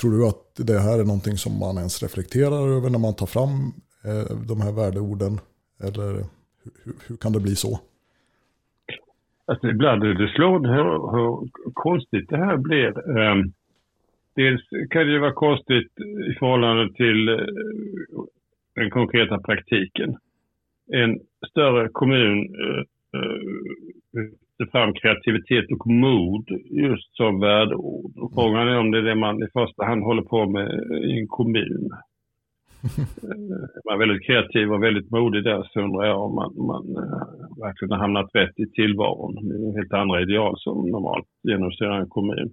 [0.00, 3.26] tror du att det här är någonting som man ens reflekterar över när man tar
[3.26, 3.52] fram
[4.08, 5.40] eh, de här värdeorden?
[5.86, 6.12] Eller
[6.84, 7.80] hur, hur kan det bli så?
[9.46, 13.18] Alltså ibland är det slående hur, hur konstigt det här blir.
[13.18, 13.52] Ehm,
[14.36, 15.92] dels kan det ju vara konstigt
[16.30, 17.36] i förhållande till eh,
[18.74, 20.16] den konkreta praktiken.
[20.92, 22.82] En större kommun eh,
[23.20, 24.28] eh,
[24.58, 28.12] lyfter fram kreativitet och mod just som värdeord.
[28.16, 30.68] Och frågan är om det är det man i första hand håller på med
[31.04, 31.90] i en kommun.
[33.78, 37.64] är man väldigt kreativ och väldigt modig där så undrar jag om man, man uh,
[37.64, 39.34] verkligen har hamnat rätt i tillvaron.
[39.34, 42.50] Det är helt andra ideal som normalt genomsyrar en kommun.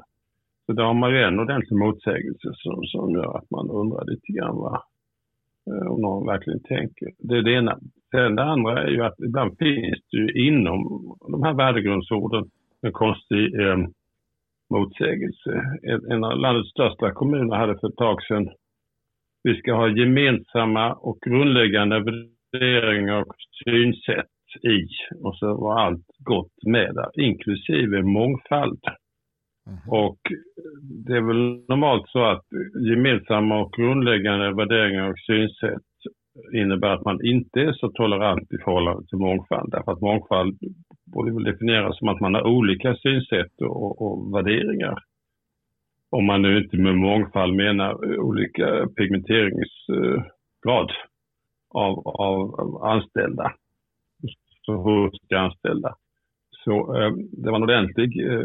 [0.65, 4.31] Så där har man ju en ordentlig motsägelse som, som gör att man undrar lite
[4.31, 4.81] grann vad,
[5.71, 7.09] uh, om någon verkligen tänker.
[7.19, 7.79] Det är det ena.
[8.15, 10.79] Sen det andra är ju att ibland finns det ju inom
[11.31, 12.49] de här värdegrundsorden
[12.81, 13.77] en konstig eh,
[14.69, 15.51] motsägelse.
[16.09, 18.49] En, av landets största kommuner hade för ett tag sedan
[19.43, 24.87] vi ska ha gemensamma och grundläggande värderingar och synsätt i
[25.23, 28.83] och så var allt gott med där, inklusive mångfald.
[29.67, 29.79] Mm.
[29.87, 30.19] Och
[31.05, 32.45] det är väl normalt så att
[32.89, 35.81] gemensamma och grundläggande värderingar och synsätt
[36.53, 39.71] innebär att man inte är så tolerant i förhållande till mångfald.
[39.71, 40.59] Därför att mångfald
[41.13, 44.97] borde väl definieras som att man har olika synsätt och, och värderingar.
[46.09, 50.91] Om man nu inte med mångfald menar olika pigmenteringsgrad
[51.69, 53.53] av, av anställda,
[54.65, 55.95] så hos de anställda.
[56.63, 58.43] Så eh, det var en ordentlig eh,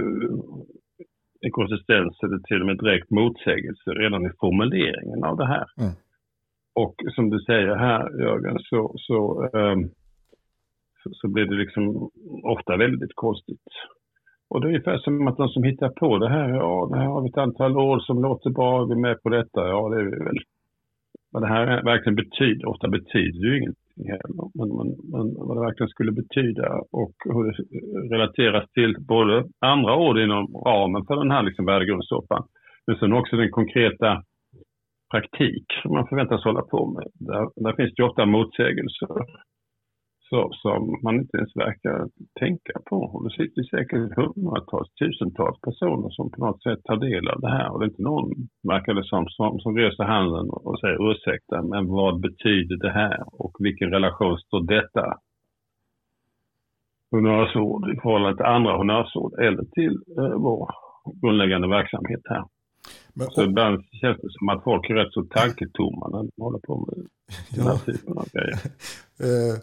[1.51, 5.67] konsistens eller till och med direkt motsägelse redan i formuleringen av det här.
[5.81, 5.93] Mm.
[6.75, 9.91] Och som du säger här Jörgen så, så, um,
[11.03, 12.11] så, så, blir det liksom
[12.45, 13.69] ofta väldigt konstigt.
[14.51, 17.07] Och det är ungefär som att de som hittar på det här, ja, det här
[17.07, 20.01] har vi ett antal ord som låter bra, vi är med på detta, ja det
[20.01, 20.39] är vi väl.
[21.33, 24.51] Men det här verkligen betyder, ofta betyder ju ingenting heller.
[24.55, 27.55] Men, men, men vad det verkligen skulle betyda och hur det
[28.15, 32.43] relateras till både andra ord inom ramen för den här liksom värdegrundssoppan,
[32.87, 34.23] men sen också den konkreta
[35.11, 37.07] praktik som man förväntas hålla på med.
[37.15, 39.09] Där, där finns det ofta motsägelser
[40.31, 42.09] så, som man inte ens verkar
[42.41, 42.97] tänka på.
[42.97, 47.51] Och det sitter säkert hundratals, tusentals personer som på något sätt tar del av det
[47.51, 48.31] här och det är inte någon,
[48.63, 53.19] verkar det som, som, som reser handen och säger ursäkta, men vad betyder det här
[53.33, 55.19] och vilken relation står detta
[57.11, 60.71] honnörsord i förhållande till andra honnörsord eller till eh, vår
[61.23, 62.45] grundläggande verksamhet här.
[63.21, 66.31] Men, och, så ibland känns det som att folk är rätt så tanketomma när de
[66.43, 67.07] håller på med
[67.49, 68.59] den här typen av grejer.
[69.23, 69.59] Eh,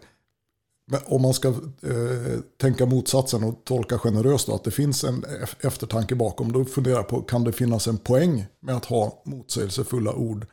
[0.92, 5.24] men om man ska eh, tänka motsatsen och tolka generöst då, att det finns en
[5.62, 10.14] eftertanke bakom, då funderar jag på, kan det finnas en poäng med att ha motsägelsefulla
[10.14, 10.46] ord?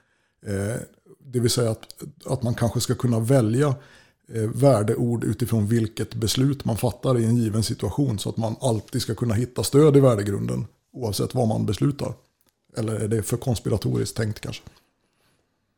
[0.47, 0.81] Eh,
[1.19, 1.87] det vill säga att,
[2.27, 3.75] att man kanske ska kunna välja
[4.29, 9.03] eh, värdeord utifrån vilket beslut man fattar i en given situation, så att man alltid
[9.03, 12.13] ska kunna hitta stöd i värdegrunden, oavsett vad man beslutar.
[12.79, 14.63] Eller är det för konspiratoriskt tänkt kanske?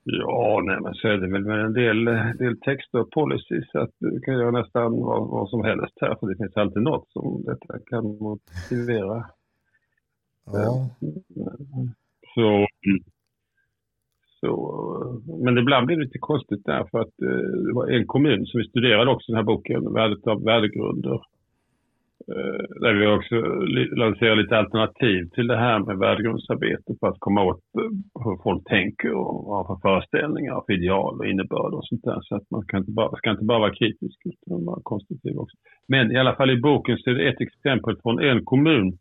[0.09, 2.05] Ja, nej, men så är det väl med en del,
[2.39, 6.27] del texter och policies att du kan göra nästan vad, vad, som helst här, för
[6.27, 9.25] det finns alltid något som detta kan motivera.
[10.45, 10.91] Ja.
[12.35, 12.67] Så,
[14.41, 18.47] så, men ibland blir det lite konstigt där för att eh, det var en kommun
[18.47, 21.23] som vi studerade också den här boken, Värdet av värdegrunder.
[22.35, 23.35] Eh, där vi också
[23.97, 27.91] lanserar lite alternativ till det här med värdegrundsarbete för att komma åt eh,
[28.25, 32.19] hur folk tänker och vad har för föreställningar, för ideal och innebörd och sånt där.
[32.23, 35.57] Så att man kan inte bara, ska inte bara vara kritisk utan vara konstruktiv också.
[35.89, 38.99] Men i alla fall i boken så är det ett exempel från en kommun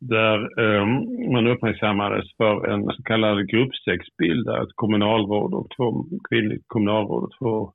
[0.00, 6.58] där um, man uppmärksammades för en så kallad gruppsexbild där ett kommunalråd och två kvinnliga
[6.66, 7.72] kommunalråd och två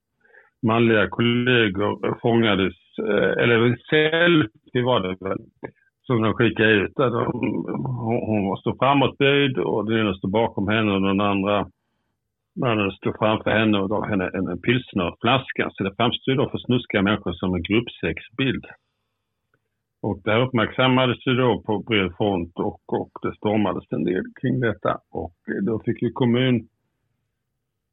[0.67, 5.37] manliga kollegor fångades, Eh, eller selfie var det väl,
[6.01, 6.95] som de skickade ut.
[6.95, 7.25] Där de,
[8.25, 11.67] hon stod framåtböjd och den ena stod bakom henne och den andra
[12.55, 15.69] mannen stod framför henne och gav henne en, en pilsnerflaska.
[15.73, 18.65] Så det framstod då för snuskiga människor som en gruppsexbild.
[20.01, 24.23] Och det här uppmärksammades ju då på bred front och, och det stormades en del
[24.41, 24.97] kring detta.
[25.11, 26.67] Och då fick ju kommun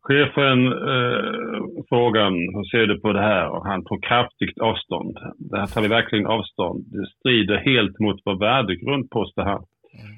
[0.03, 3.49] Chefen eh, frågan, hur ser du på det här?
[3.49, 5.17] Och han tog kraftigt avstånd.
[5.39, 6.85] Det här tar vi verkligen avstånd.
[6.93, 9.63] Det strider helt mot vår värdegrund, påstår han.
[10.01, 10.13] Mm.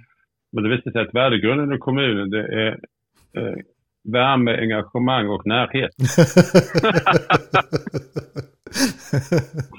[0.53, 2.71] Men det visade sig att värdegrunden i kommunen, det är
[3.39, 3.57] eh,
[4.05, 5.91] värme, engagemang och närhet.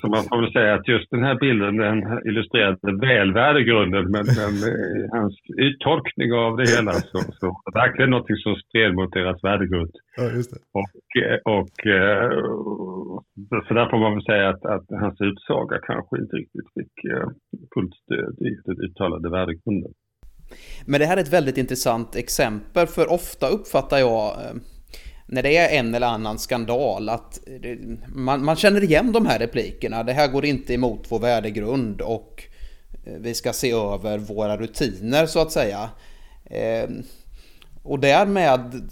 [0.02, 1.98] Så man får väl säga att just den här bilden den
[2.30, 4.54] illustrerade väl värdegrunden men, men
[5.00, 9.92] i hans uttolkning av det hela så, så verkligen någonting som stred mot deras värdegrund.
[10.18, 10.60] Ja, just det.
[10.80, 10.92] Och,
[11.60, 12.30] och, eh,
[13.68, 17.28] så där får man väl säga att, att hans utsaga kanske inte riktigt fick eh,
[17.74, 19.92] fullt stöd i den uttalade värdegrunden.
[20.86, 24.54] Men det här är ett väldigt intressant exempel för ofta uppfattar jag eh,
[25.26, 27.40] när det är en eller annan skandal att
[28.08, 30.04] man, man, känner igen de här replikerna.
[30.04, 32.44] Det här går inte emot vår värdegrund och
[33.06, 35.90] eh, vi ska se över våra rutiner så att säga.
[36.46, 36.90] Eh,
[37.84, 38.92] och därmed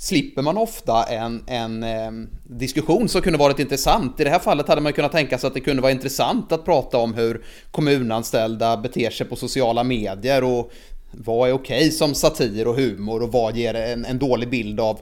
[0.00, 2.10] slipper man ofta en, en eh,
[2.44, 4.20] diskussion som kunde varit intressant.
[4.20, 6.64] I det här fallet hade man kunnat tänka sig att det kunde vara intressant att
[6.64, 10.72] prata om hur kommunanställda beter sig på sociala medier och
[11.12, 15.00] vad är okej som satir och humor och vad ger en, en dålig bild av,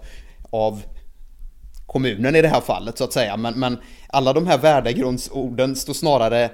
[0.50, 0.82] av
[1.86, 3.36] kommunen i det här fallet så att säga.
[3.36, 3.78] Men, men
[4.08, 6.50] alla de här värdegrundsorden står snarare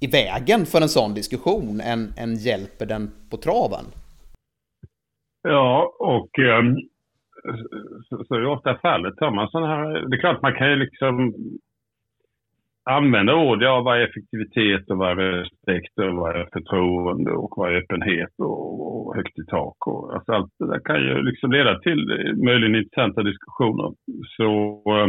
[0.00, 3.84] i vägen för en sån diskussion än, än hjälper den på traven.
[5.42, 6.76] Ja, och um,
[8.08, 9.16] så, så är ofta fallet.
[9.16, 11.34] Tar man sådana här, det är klart man kan ju liksom
[12.84, 13.62] använda ord.
[13.62, 17.76] Ja, vad är effektivitet och vad är respekt och vad är förtroende och vad är
[17.76, 19.86] öppenhet och, och högt i tak.
[19.86, 22.00] Och, alltså allt det där kan ju liksom leda till
[22.44, 23.94] möjligen intressanta diskussioner.
[24.36, 25.08] Så eh,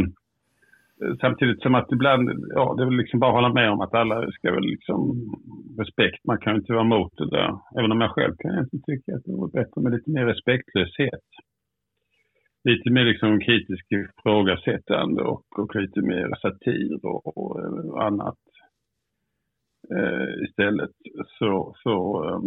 [1.21, 3.93] samtidigt som att ibland, ja det är väl liksom bara att hålla med om att
[3.93, 4.99] alla ska väl liksom
[5.77, 6.25] respekt.
[6.25, 7.57] Man kan ju inte vara emot det där.
[7.79, 11.25] Även om jag själv kan inte tycka att det vore bättre med lite mer respektlöshet
[12.65, 18.38] lite mer liksom kritiskt ifrågasättande och, och lite mer satir och, och eh, annat
[19.95, 20.91] eh, istället.
[21.39, 22.39] Så, så, eh,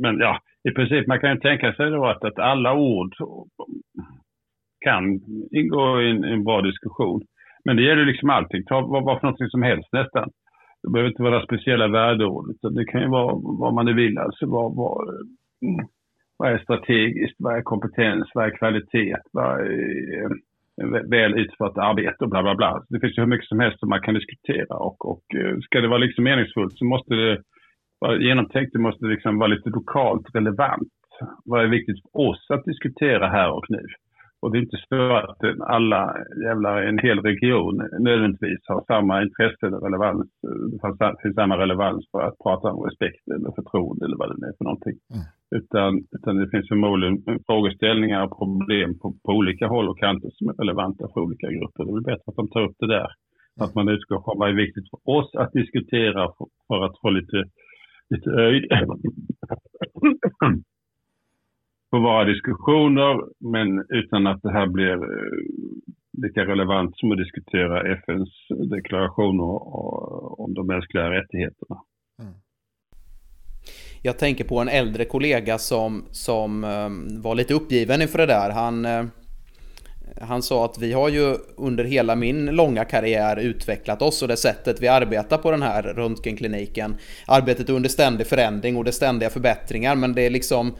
[0.00, 3.14] men ja, i princip man kan ju tänka sig då att, att alla ord
[4.84, 5.04] kan
[5.50, 7.22] ingå i en, en bra diskussion.
[7.64, 10.30] Men det gäller liksom allting, ta vad, vad för någonting som helst nästan.
[10.82, 14.46] Det behöver inte vara speciella värdeord, utan det kan ju vara vad man vill, alltså
[14.46, 15.08] vad, vad,
[15.62, 15.86] mm,
[16.36, 17.36] vad är strategiskt?
[17.38, 18.30] Vad är kompetens?
[18.34, 19.16] Vad är kvalitet?
[19.32, 20.30] Vad är eh,
[21.10, 22.84] väl utfört arbete och bla bla bla.
[22.88, 25.80] Det finns ju hur mycket som helst som man kan diskutera och, och eh, ska
[25.80, 27.42] det vara liksom meningsfullt så måste det
[27.98, 30.88] vara genomtänkt, det måste liksom vara lite lokalt relevant.
[31.44, 33.82] Vad är viktigt för oss att diskutera här och nu?
[34.44, 35.40] Och det är inte så att
[35.76, 36.02] alla
[36.46, 37.76] jävla, en hel region
[38.08, 40.26] nödvändigtvis har samma intresse eller relevans,
[41.22, 44.64] finns samma relevans för att prata om respekt eller förtroende eller vad det är för
[44.64, 44.96] någonting.
[45.14, 45.24] Mm.
[45.58, 50.48] Utan, utan det finns förmodligen frågeställningar och problem på, på olika håll och kanter som
[50.48, 51.84] är relevanta för olika grupper.
[51.84, 53.08] Det är väl bättre att de tar upp det där
[53.60, 56.22] Att man utgår från vad är viktigt för oss att diskutera
[56.68, 57.38] för att få lite,
[58.10, 58.64] lite höjd
[61.94, 65.38] på våra diskussioner, men utan att det här blir eh,
[66.22, 68.28] lika relevant som att diskutera FNs
[68.70, 69.50] deklarationer
[70.40, 71.76] om de mänskliga rättigheterna.
[72.22, 72.34] Mm.
[74.02, 78.50] Jag tänker på en äldre kollega som, som eh, var lite uppgiven inför det där.
[78.50, 79.04] Han, eh,
[80.20, 84.36] han sa att vi har ju under hela min långa karriär utvecklat oss och det
[84.36, 86.94] sättet vi arbetar på den här röntgenkliniken.
[87.28, 90.74] Arbetet under ständig förändring och det ständiga förbättringar men det är liksom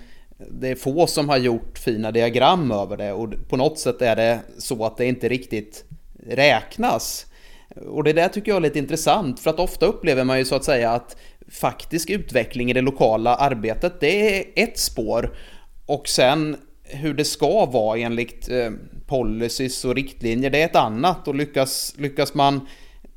[0.51, 4.17] det är få som har gjort fina diagram över det och på något sätt är
[4.17, 5.85] det så att det inte riktigt
[6.29, 7.27] räknas.
[7.87, 10.55] Och det där tycker jag är lite intressant för att ofta upplever man ju så
[10.55, 11.17] att säga att
[11.49, 15.37] faktisk utveckling i det lokala arbetet det är ett spår
[15.87, 18.71] och sen hur det ska vara enligt eh,
[19.07, 22.67] policies och riktlinjer det är ett annat och lyckas, lyckas man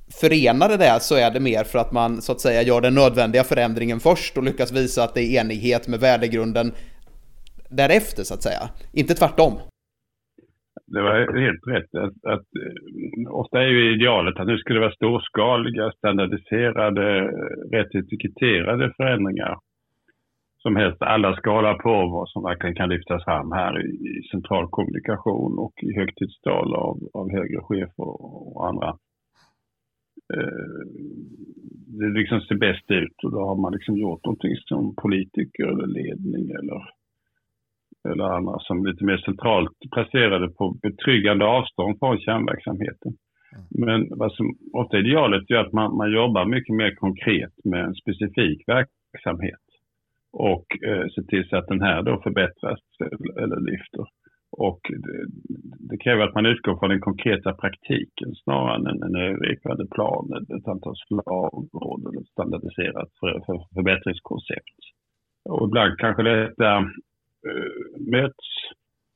[0.09, 2.95] förena det där så är det mer för att man så att säga gör den
[2.95, 6.73] nödvändiga förändringen först och lyckas visa att det är enighet med värdegrunden
[7.69, 8.69] därefter så att säga.
[8.93, 9.53] Inte tvärtom.
[10.85, 11.95] Det var helt rätt.
[11.95, 17.21] Att, att, eh, ofta är ju idealet att nu skulle det vara storskaliga, standardiserade,
[17.71, 19.57] rätt etiketterade förändringar.
[20.57, 24.67] Som helst alla skalar på vad som verkligen kan lyftas fram här i, i central
[24.69, 28.07] kommunikation och i högtidstal av, av högre chefer
[28.55, 28.87] och andra.
[30.33, 30.85] Eh,
[31.99, 35.87] det liksom ser bäst ut och då har man liksom gjort någonting som politiker eller
[35.87, 36.81] ledning eller
[38.11, 43.11] eller andra som lite mer centralt placerade på betryggande avstånd från kärnverksamheten.
[43.53, 43.65] Mm.
[43.85, 47.85] Men vad som ofta är idealet är att man, man jobbar mycket mer konkret med
[47.85, 49.65] en specifik verksamhet
[50.31, 54.05] och eh, ser till så att den här då förbättras eller, eller lyfter.
[54.51, 55.25] Och det,
[55.89, 60.67] det, kräver att man utgår från den konkreta praktiken snarare än en övergripande plan, ett
[60.67, 64.79] antal slagord eller standardiserat för, för förbättringskoncept.
[65.49, 66.85] Och ibland kanske detta
[67.47, 68.47] Eh, möts.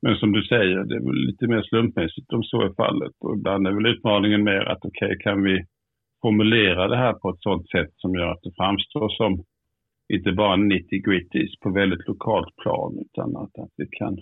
[0.02, 3.16] Men som du säger, det är väl lite mer slumpmässigt om så är fallet.
[3.20, 5.66] Och ibland är väl utmaningen mer att okej, okay, kan vi
[6.22, 9.44] formulera det här på ett sådant sätt som gör att det framstår som
[10.14, 14.18] inte bara 90 gritties på väldigt lokalt plan utan att, att vi kan,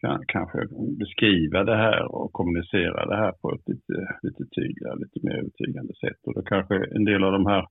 [0.00, 0.58] kan kanske
[0.98, 5.94] beskriva det här och kommunicera det här på ett lite, lite tydligare, lite mer övertygande
[5.94, 6.20] sätt.
[6.26, 7.66] Och då kanske en del av de här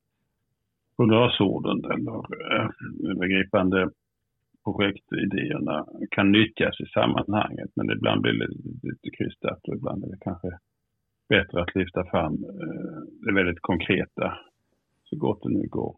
[0.97, 2.17] honnörsorden eller
[2.53, 2.69] eh,
[3.11, 3.89] övergripande
[4.63, 7.71] projektidéerna kan nyttjas i sammanhanget.
[7.75, 8.49] Men ibland blir det
[8.89, 10.49] lite krystat och ibland är det kanske
[11.29, 14.37] bättre att lyfta fram eh, det väldigt konkreta
[15.03, 15.95] så gott det nu går.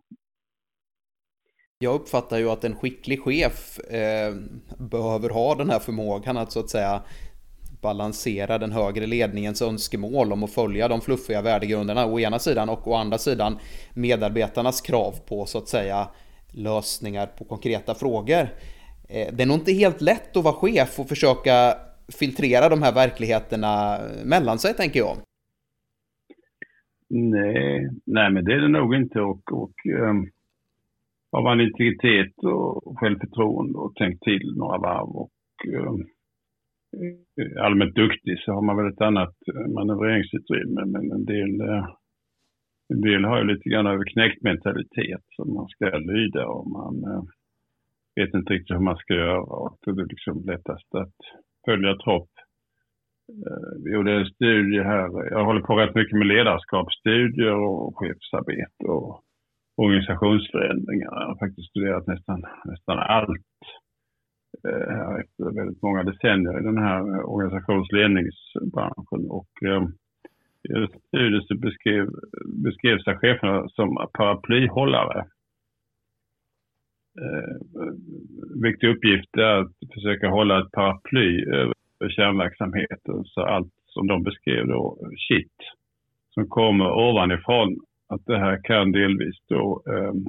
[1.80, 4.36] Jag uppfattar ju att en skicklig chef eh,
[4.91, 7.01] behöver ha den här förmågan att så att säga
[7.82, 12.88] balansera den högre ledningens önskemål om att följa de fluffiga värdegrunderna å ena sidan och
[12.88, 13.58] å andra sidan
[13.93, 16.08] medarbetarnas krav på så att säga
[16.56, 18.44] lösningar på konkreta frågor.
[19.10, 21.74] Eh, det är nog inte helt lätt att vara chef och försöka
[22.20, 25.18] filtrera de här verkligheterna mellan sig, tänker jag.
[27.10, 29.22] Nej, nej men det är det nog inte.
[29.22, 30.30] Och, och ehm, um,
[31.32, 35.32] har man integritet och självförtroende och tänkt till några varv och
[35.68, 36.06] um,
[37.62, 40.86] allmänt duktig så har man väl ett annat eh, manövreringsutrymme.
[40.86, 41.88] Men en del uh,
[42.93, 47.24] en del har ju lite grann överknäckt mentalitet som man ska lyda och man eh,
[48.15, 51.15] vet inte riktigt hur man ska göra och det är liksom lättast att
[51.65, 52.30] följa tropp.
[53.32, 58.86] Eh, vi gjorde en studie här, jag håller på rätt mycket med ledarskapsstudier och chefsarbete
[58.86, 59.21] och
[59.78, 61.21] organisationsförändringar.
[61.21, 63.62] Jag har faktiskt studerat nästan, nästan allt
[64.67, 69.30] eh, efter väldigt många decennier i den här organisationsledningsbranschen.
[69.30, 69.84] Och, eh,
[70.65, 72.10] i studien så beskrev,
[72.63, 75.25] beskrev sig cheferna som paraplyhållare.
[77.21, 77.56] Eh,
[78.63, 81.74] viktig uppgift är att försöka hålla ett paraply över
[82.09, 84.97] kärnverksamheten så allt som de beskrev då,
[85.28, 85.55] shit,
[86.30, 90.26] som kommer ovanifrån, att det här kan delvis då ehm,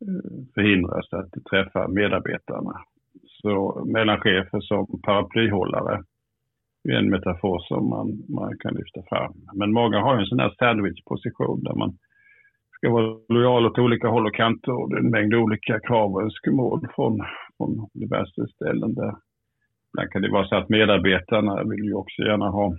[0.00, 2.82] eh, förhindras att träffa medarbetarna.
[3.24, 6.04] Så mellanchefer som paraplyhållare
[6.96, 9.34] en metafor som man, man kan lyfta fram.
[9.54, 11.98] Men många har ju en sån här sandwichposition där man
[12.76, 16.14] ska vara lojal åt olika håll och kanter och det är en mängd olika krav
[16.14, 17.20] och önskemål från,
[17.56, 19.14] från diverse ställen där.
[19.92, 22.76] Ibland kan det vara så att medarbetarna vill ju också gärna ha,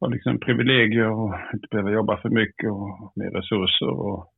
[0.00, 4.32] ha liksom privilegier och inte behöva jobba för mycket och mer resurser och,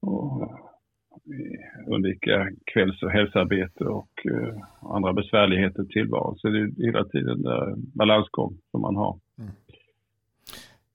[0.00, 0.69] och
[1.10, 4.54] Eh, undvika kvälls och hälsoarbete och eh,
[4.94, 6.38] andra besvärligheter i tillvaron.
[6.38, 9.18] Så det är hela tiden där balansgång som man har.
[9.38, 9.50] Mm.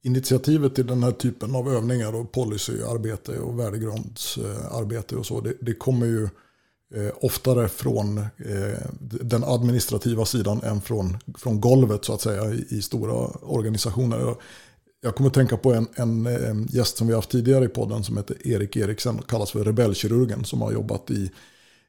[0.01, 5.73] initiativet till den här typen av övningar och policyarbete och värdegrundsarbete och så, det, det
[5.73, 6.23] kommer ju
[6.95, 8.79] eh, oftare från eh,
[9.21, 14.35] den administrativa sidan än från, från golvet så att säga i, i stora organisationer.
[15.05, 18.17] Jag, kommer att tänka på en, en, gäst som vi haft tidigare i podden som
[18.17, 21.31] heter Erik Eriksen, och kallas för rebellkirurgen, som har jobbat i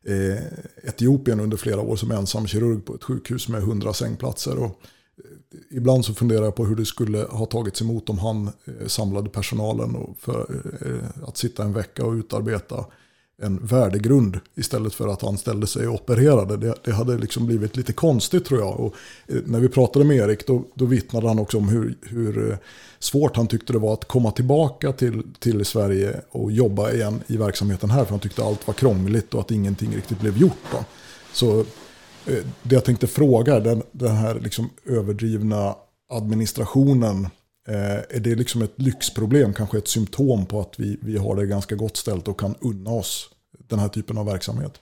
[0.07, 4.59] eh, Etiopien under flera år som ensam kirurg på ett sjukhus med 100 sängplatser.
[4.59, 8.47] Och, eh, ibland så funderar jag på hur det skulle ha tagits emot om han
[8.47, 12.85] eh, samlade personalen för eh, att sitta en vecka och utarbeta
[13.43, 16.57] en värdegrund istället för att han ställde sig och opererade.
[16.57, 18.81] Det, det hade liksom blivit lite konstigt tror jag.
[18.81, 18.95] Och
[19.27, 22.57] eh, när vi pratade med Erik då, då vittnade han också om hur, hur eh,
[22.99, 27.37] svårt han tyckte det var att komma tillbaka till, till Sverige och jobba igen i
[27.37, 28.05] verksamheten här.
[28.05, 30.63] För han tyckte allt var krångligt och att ingenting riktigt blev gjort.
[30.73, 30.85] Då.
[31.33, 31.61] Så
[32.27, 35.75] eh, det jag tänkte fråga, den, den här liksom överdrivna
[36.13, 37.29] administrationen,
[37.69, 41.47] Eh, är det liksom ett lyxproblem, kanske ett symptom på att vi, vi har det
[41.47, 43.31] ganska gott ställt och kan unna oss
[43.71, 44.81] den här typen av verksamhet?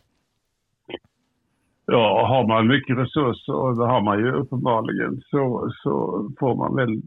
[1.86, 5.92] Ja, har man mycket resurser, och det har man ju uppenbarligen, så, så
[6.38, 7.02] får man väl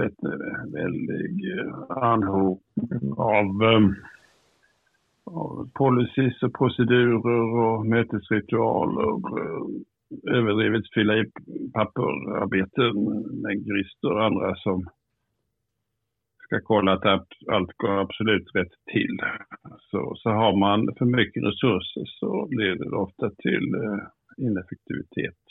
[0.00, 3.46] lätt en väldig eh, anhopning av
[5.30, 9.20] av policies och procedurer och mötesritualer.
[10.26, 11.24] Överdrivet fylla i
[11.72, 12.94] papperarbeten
[13.42, 14.88] med grister och andra som
[16.48, 19.16] ska kolla att allt går absolut rätt till.
[19.90, 24.00] Så, så har man för mycket resurser så leder det ofta till eh,
[24.46, 25.42] ineffektivitet.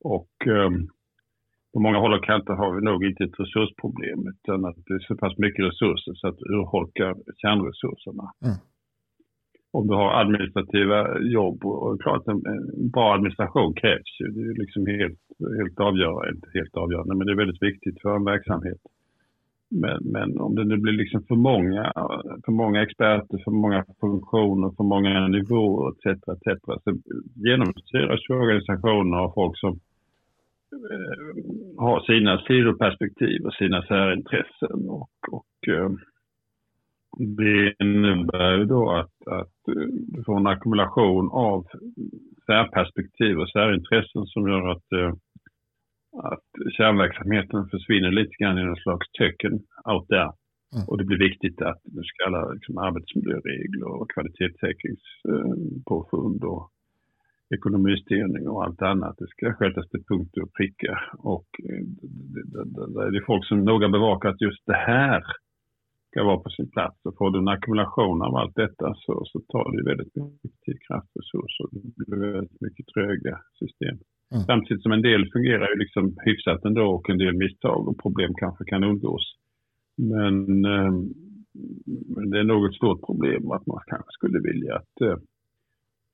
[0.00, 0.88] Och um,
[1.72, 4.98] på många håll och kanter har vi nog inte ett resursproblem utan att det är
[4.98, 8.26] så pass mycket resurser så att det urholkar kärnresurserna.
[8.44, 8.56] Mm
[9.78, 14.26] om du har administrativa jobb och klart en, en bra administration krävs ju.
[14.36, 15.22] Det är liksom helt,
[15.60, 18.82] helt avgörande, inte helt avgörande, men det är väldigt viktigt för en verksamhet.
[19.68, 21.92] Men, men om det nu blir liksom för många,
[22.44, 26.06] för många experter, för många funktioner, för många nivåer etc.
[26.28, 26.62] etc.
[26.84, 26.96] så
[27.34, 29.80] genomsyras ju organisationer av folk som
[30.72, 35.90] eh, har sina sidoperspektiv och sina särintressen och, och eh,
[37.18, 41.66] det innebär ju då att, att eh, du får en ackumulation av
[42.46, 45.14] särperspektiv och särintressen som gör att, eh,
[46.16, 46.44] att
[46.76, 49.52] kärnverksamheten försvinner lite grann i någon slags töcken
[49.92, 50.32] out there.
[50.74, 50.88] Mm.
[50.88, 56.70] Och det blir viktigt att nu ska alla liksom, arbetsmiljöregler och kvalitetssäkringspåfund och
[57.54, 59.16] ekonomistyrning och allt annat.
[59.18, 61.00] Det ska skötas till punkt och pricka.
[61.18, 61.82] Och eh,
[63.12, 65.24] det är folk som noga bevakar att just det här
[66.10, 67.04] ska vara på sin plats.
[67.04, 70.78] Och får du en ackumulation av allt detta så, så tar det väldigt mycket tid,
[70.86, 71.66] kraft, resurser.
[71.72, 73.98] Det blir väldigt mycket tröga system.
[74.34, 74.44] Mm.
[74.44, 78.34] Samtidigt som en del fungerar ju liksom hyfsat ändå och en del misstag och problem
[78.34, 79.36] kanske kan undgås.
[79.96, 80.92] Men, eh,
[82.30, 85.18] det är nog ett stort problem att man kanske skulle vilja att, eh,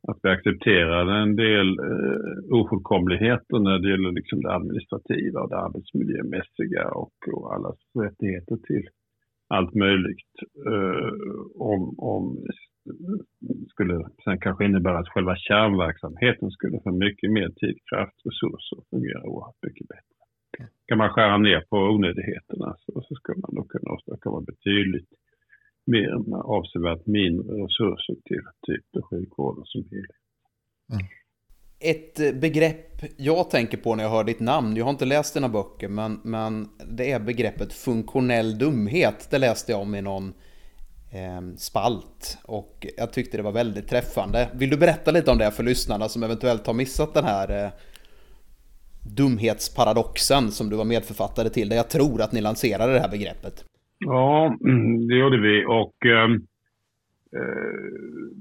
[0.09, 5.59] att vi accepterar en del eh, ofullkomligheter när det gäller liksom det administrativa och det
[5.59, 8.89] arbetsmiljömässiga och, och allas rättigheter till
[9.49, 10.35] allt möjligt.
[10.67, 11.13] Eh,
[11.59, 12.47] om, om
[13.69, 18.87] skulle sen kanske innebära att själva kärnverksamheten skulle få mycket mer tid, kraft, resurser och
[18.91, 20.23] fungera oerhört mycket bättre.
[20.87, 25.11] Kan man skära ner på onödigheterna så, så ska man då kunna åstadkomma betydligt
[25.87, 30.23] mer med avsevärt mindre resurser till typ sjukvården som helhet.
[30.93, 31.07] Mm.
[31.85, 35.35] Ett eh, begrepp jag tänker på när jag hör ditt namn, jag har inte läst
[35.35, 39.29] dina böcker, men, men det är begreppet funktionell dumhet.
[39.31, 40.33] Det läste jag om i någon
[41.15, 44.49] Ehm, spalt och jag tyckte det var väldigt träffande.
[44.55, 47.71] Vill du berätta lite om det för lyssnarna som eventuellt har missat den här eh,
[49.17, 53.65] dumhetsparadoxen som du var medförfattare till, där jag tror att ni lanserade det här begreppet?
[53.99, 56.35] Ja, mm, det gjorde vi och ehm,
[57.37, 57.83] eh,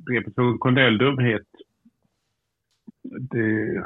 [0.05, 1.47] begreppet funktionell dumhet
[3.03, 3.83] det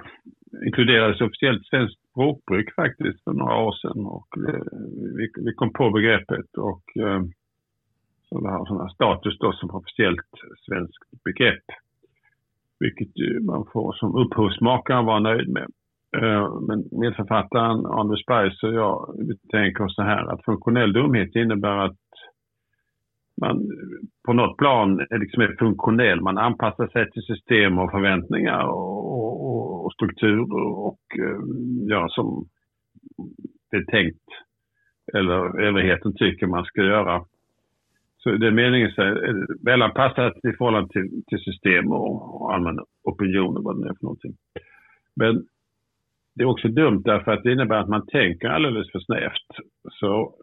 [0.65, 4.65] inkluderades officiellt svenskt språkbruk faktiskt för några år sedan och eh,
[5.17, 7.21] vi, vi kom på begreppet och eh,
[8.29, 10.31] som har status då som officiellt
[10.65, 11.63] svenskt begrepp.
[12.79, 15.67] Vilket ju man får som upphovsmakare vara nöjd med.
[16.17, 21.77] Eh, men medförfattaren Anders Bergs och jag vi tänker så här att funktionell dumhet innebär
[21.77, 21.97] att
[23.41, 23.69] man
[24.25, 26.21] på något plan är, liksom är funktionell.
[26.21, 32.07] Man anpassar sig till system och förväntningar och, och, och strukturer och gör gör eh,
[32.07, 32.47] som
[33.71, 34.25] det är tänkt
[35.13, 37.25] eller överheten tycker man ska göra.
[38.25, 42.79] Så det är meningen så är välanpassat i förhållande till, till system och, och allmän
[43.03, 44.33] opinion och vad det nu är för någonting.
[45.15, 45.45] Men
[46.35, 49.51] det är också dumt därför att det innebär att man tänker alldeles för snävt.
[49.91, 50.35] Så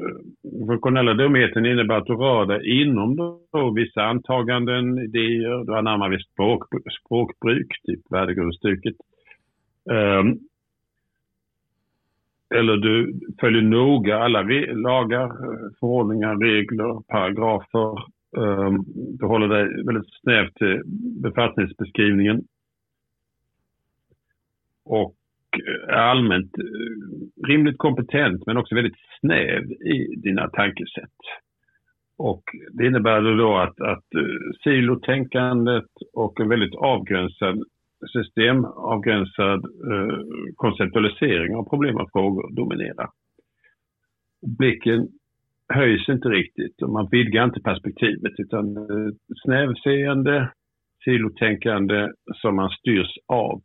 [0.43, 6.09] den funktionella dumheten innebär att du rör dig inom då vissa antaganden, idéer, du anammar
[6.09, 6.65] visst språk,
[7.05, 8.95] språkbruk, typ värdegrundstycket.
[9.91, 10.39] Um, ehm,
[12.55, 14.43] eller du följer noga alla
[14.73, 15.29] lagar,
[15.81, 18.05] förordningar, regler, paragrafer.
[18.37, 18.85] Ehm,
[19.19, 20.83] du håller dig väldigt snävt till
[21.23, 22.45] befattningsbeskrivningen.
[24.85, 25.17] Och
[25.69, 31.19] eh, är allmänt eh, rimligt kompetent men också väldigt snäv i dina tankesätt.
[32.17, 32.43] Och
[32.73, 37.63] det innebär då att, att eh, silotänkandet och en väldigt avgränsad
[38.09, 40.19] systemavgränsad eh,
[40.55, 43.09] konceptualisering av problem och frågor dominerar.
[44.59, 45.09] Blicken
[45.69, 49.13] höjs inte riktigt och man vidgar inte perspektivet utan eh,
[49.45, 50.53] snävseende,
[51.05, 52.09] silotänkande
[52.43, 53.63] som man styrs av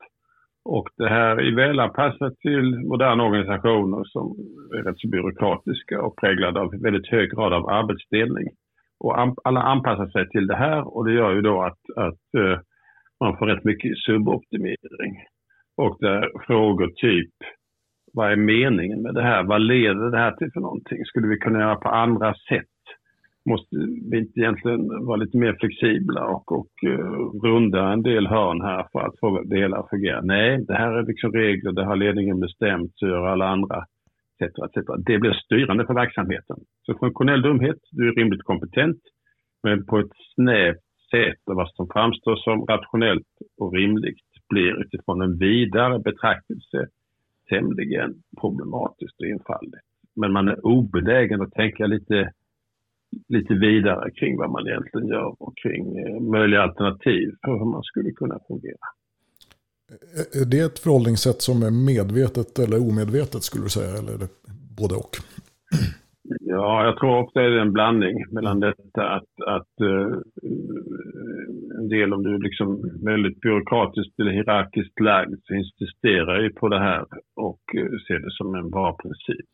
[0.69, 4.35] och det här är välanpassat till moderna organisationer som
[4.77, 8.47] är rätt så byråkratiska och präglade av väldigt hög grad av arbetsdelning.
[8.99, 12.59] Och alla anpassar sig till det här och det gör ju då att, att eh,
[13.19, 15.13] man får rätt mycket suboptimering.
[15.77, 17.33] Och där frågor typ
[18.13, 19.43] vad är meningen med det här?
[19.43, 21.05] Vad leder det här till för någonting?
[21.05, 22.65] Skulle vi kunna göra på andra sätt?
[23.49, 23.75] måste
[24.11, 28.87] vi inte egentligen vara lite mer flexibla och, och uh, runda en del hörn här
[28.91, 30.21] för att få det hela att fungera.
[30.21, 33.85] Nej, det här är liksom regler, det har ledningen bestämt, så gör alla andra,
[34.39, 34.53] etc.
[34.65, 34.87] etc.
[35.05, 36.57] Det blir styrande för verksamheten.
[36.85, 39.01] Så funktionell dumhet, du är rimligt kompetent,
[39.63, 43.27] men på ett snävt sätt och vad som framstår som rationellt
[43.57, 46.87] och rimligt blir utifrån en vidare betraktelse
[47.49, 49.87] tämligen problematiskt och enfaldigt.
[50.15, 52.31] Men man är obenägen att tänka lite
[53.27, 57.83] lite vidare kring vad man egentligen gör och kring eh, möjliga alternativ för hur man
[57.83, 58.87] skulle kunna fungera.
[60.33, 64.29] Är det ett förhållningssätt som är medvetet eller omedvetet skulle du säga, eller är det
[64.77, 65.17] både och?
[66.29, 70.17] Ja, jag tror också det är en blandning mellan detta att, att uh,
[71.79, 76.67] en del om du är liksom väldigt byråkratiskt eller hierarkiskt lagd så insisterar ju på
[76.67, 77.05] det här
[77.35, 79.53] och uh, ser det som en bra princip.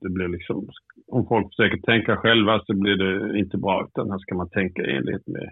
[0.00, 0.68] Det blir liksom,
[1.06, 4.82] om folk försöker tänka själva så blir det inte bra utan här ska man tänka
[4.82, 5.48] i enlighet med,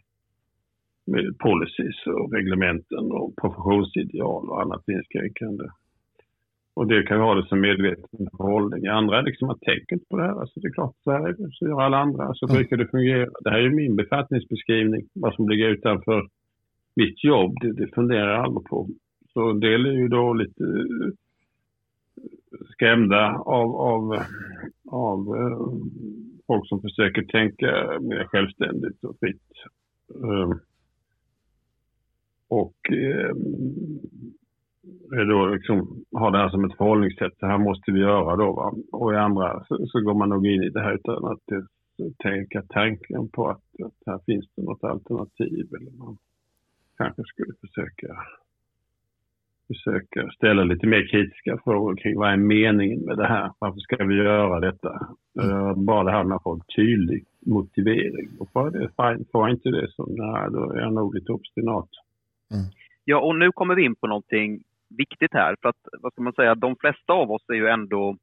[1.07, 5.65] med policies och reglementen och professionsideal och annat inskränkande.
[6.77, 8.87] Och det kan vi ha det som medveten förhållning.
[8.87, 10.41] Andra är liksom, man tänker inte på det här.
[10.41, 11.37] Alltså det är klart, så här.
[11.53, 12.35] Så gör alla andra.
[12.35, 12.57] Så mm.
[12.57, 13.31] brukar det fungera.
[13.45, 15.09] Det här är min befattningsbeskrivning.
[15.15, 16.29] Vad som ligger utanför
[16.97, 18.89] mitt jobb, det, det funderar jag aldrig på.
[19.33, 21.11] Så en del är ju då lite eh,
[22.73, 24.23] skrämda av, av,
[24.89, 25.87] av uh,
[26.47, 29.53] folk som försöker tänka mer självständigt och fritt.
[30.25, 30.53] Uh,
[32.49, 32.77] och
[35.11, 37.39] då liksom har det här som ett förhållningssätt.
[37.41, 38.53] Så här måste vi göra då.
[38.53, 38.75] Va?
[38.93, 41.41] Och i andra så, så, går man nog in i det här utan att
[42.19, 45.69] tänka tanken på att, att här finns det något alternativ.
[45.75, 46.17] Eller man
[46.97, 48.17] kanske skulle försöka,
[49.67, 53.53] försöka ställa lite mer kritiska frågor kring vad är meningen med det här?
[53.59, 55.09] Varför ska vi göra detta?
[55.43, 55.85] Mm.
[55.85, 58.29] Bara det här med att få en tydlig motivering.
[58.39, 58.91] Och får, det,
[59.33, 61.89] får inte det så nej, då är jag nog lite obstinat.
[62.55, 62.65] Mm.
[63.05, 65.57] Ja, och nu kommer vi in på någonting viktigt här.
[65.63, 68.17] För att, vad ska man säga, de flesta av oss är ju ändå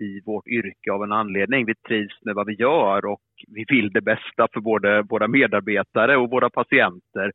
[0.00, 1.66] i vårt yrke av en anledning.
[1.66, 6.16] Vi trivs med vad vi gör och vi vill det bästa för både våra medarbetare
[6.16, 7.32] och våra patienter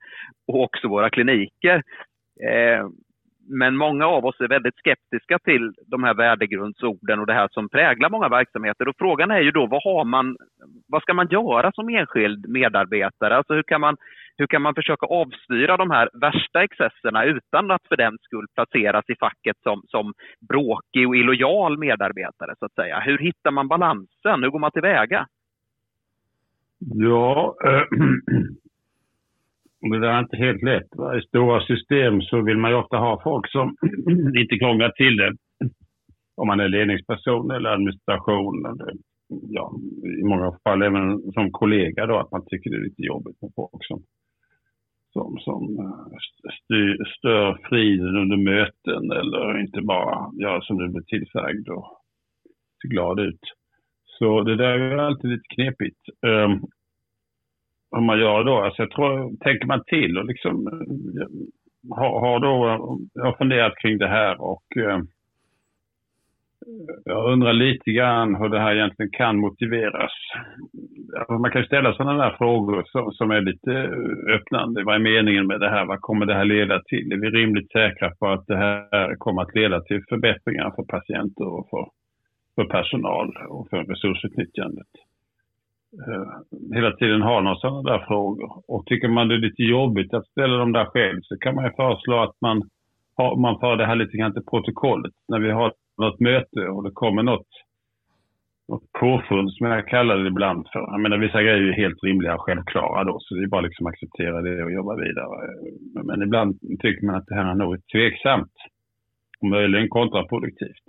[0.47, 1.83] och också våra kliniker.
[2.49, 2.87] Eh,
[3.47, 7.69] men många av oss är väldigt skeptiska till de här värdegrundsorden och det här som
[7.69, 8.87] präglar många verksamheter.
[8.87, 10.37] Och frågan är ju då, vad, har man,
[10.87, 13.37] vad ska man göra som enskild medarbetare?
[13.37, 13.97] Alltså hur kan man
[14.37, 19.05] hur kan man försöka avstyra de här värsta excesserna utan att för den skull placeras
[19.07, 20.13] i facket som, som
[20.49, 22.99] bråkig och illojal medarbetare, så att säga?
[22.99, 24.43] Hur hittar man balansen?
[24.43, 25.27] Hur går man tillväga?
[26.79, 27.83] Ja, äh,
[29.99, 30.87] det är inte helt lätt.
[31.17, 33.75] I stora system så vill man ju ofta ha folk som
[34.37, 35.33] inte krånglar till det.
[36.37, 38.65] Om man är ledningsperson eller administration.
[38.65, 38.93] Eller,
[39.49, 39.73] ja,
[40.21, 43.51] I många fall även som kollega då, att man tycker det är lite jobbigt med
[43.55, 44.03] folk som
[45.15, 46.17] som, som eh,
[46.63, 51.87] styr, stör friden under möten eller inte bara gör som du blir tillsagd och
[52.81, 53.43] ser glad ut.
[54.17, 55.99] Så det där är alltid lite knepigt.
[56.27, 56.61] Ehm, um,
[57.89, 61.27] vad man gör då, alltså jag tror, tänker man till och liksom eh,
[61.97, 62.53] har, har då,
[63.13, 65.07] jag har funderat kring det här och um,
[67.05, 70.11] jag undrar lite grann hur det här egentligen kan motiveras.
[71.17, 74.83] Alltså, man kan ställa sådana där frågor som, som, är lite eh, öppnande.
[74.83, 75.85] Vad är meningen med det här?
[75.85, 77.11] Vad kommer det här leda till?
[77.11, 81.47] Är vi rimligt säkra på att det här kommer att leda till förbättringar för patienter
[81.47, 81.85] och för
[82.55, 84.87] för personal och för resursutnyttjandet.
[86.07, 86.27] Eh,
[86.75, 88.63] hela tiden har några sådana där frågor.
[88.67, 91.65] Och tycker man det är lite jobbigt att ställa dem där själv så kan man
[91.65, 92.69] ju föreslå att man,
[93.15, 95.13] har, man för det här lite grann till protokollet.
[95.27, 97.47] När vi har något möte och det kommer något,
[98.67, 100.79] något påfund som jag kallar det ibland för.
[100.79, 103.87] Jag menar vissa grejer är helt rimliga och självklara då så det är bara liksom
[103.87, 105.49] acceptera det och jobba vidare.
[106.03, 108.53] Men ibland tycker man att det här är något tveksamt
[109.39, 110.87] och möjligen kontraproduktivt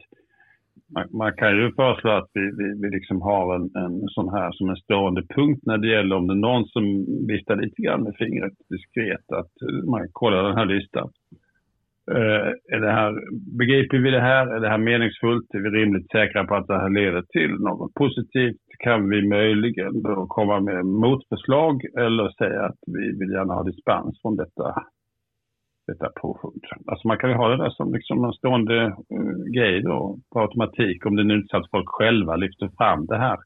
[0.95, 4.53] man, man, kan ju föreslå att vi, vi, vi liksom har en, en sån här
[4.53, 8.03] som en stående punkt när det gäller om det är någon som viftar lite grann
[8.03, 9.53] med fingret diskret att
[9.85, 11.11] man kollar den här listan.
[12.11, 13.13] Eh, är det här,
[13.59, 14.47] begriper vi det här?
[14.47, 15.55] Är det här meningsfullt?
[15.55, 18.61] Är vi rimligt säkra på att det här leder till något positivt?
[18.79, 24.21] Kan vi möjligen då komma med motförslag eller säga att vi vill gärna ha dispens
[24.23, 24.87] från detta
[25.87, 26.63] detta påfund.
[26.87, 30.41] Alltså man kan ju ha det där som liksom en stående uh, grej då på
[30.41, 33.39] automatik om det nu inte så att folk själva lyfter fram det här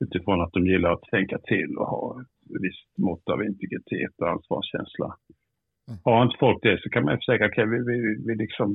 [0.00, 4.28] utifrån att de gillar att tänka till och ha ett visst mått av integritet och
[4.28, 5.16] ansvarskänsla.
[5.90, 6.00] Mm.
[6.04, 8.68] Har inte folk det så kan man ju försäkra, okej okay, vi, vi, vi, liksom,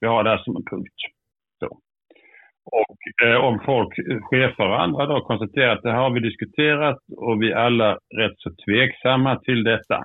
[0.00, 1.00] vi har det här som en punkt.
[1.60, 1.66] Så.
[2.64, 6.98] Och eh, om folk, chefer och andra då konstaterar att det här har vi diskuterat
[7.16, 10.04] och vi är alla rätt så tveksamma till detta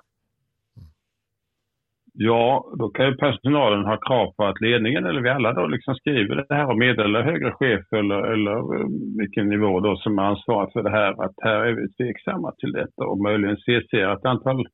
[2.14, 5.96] Ja, då kan ju personalen ha krav på att ledningen eller vi alla då liksom
[5.96, 10.24] skriver det här och meddelar högre chef eller, eller eh, vilken nivå då som är
[10.24, 14.26] ansvarig för det här att här är vi tveksamma till detta och möjligen CC ett
[14.26, 14.66] antal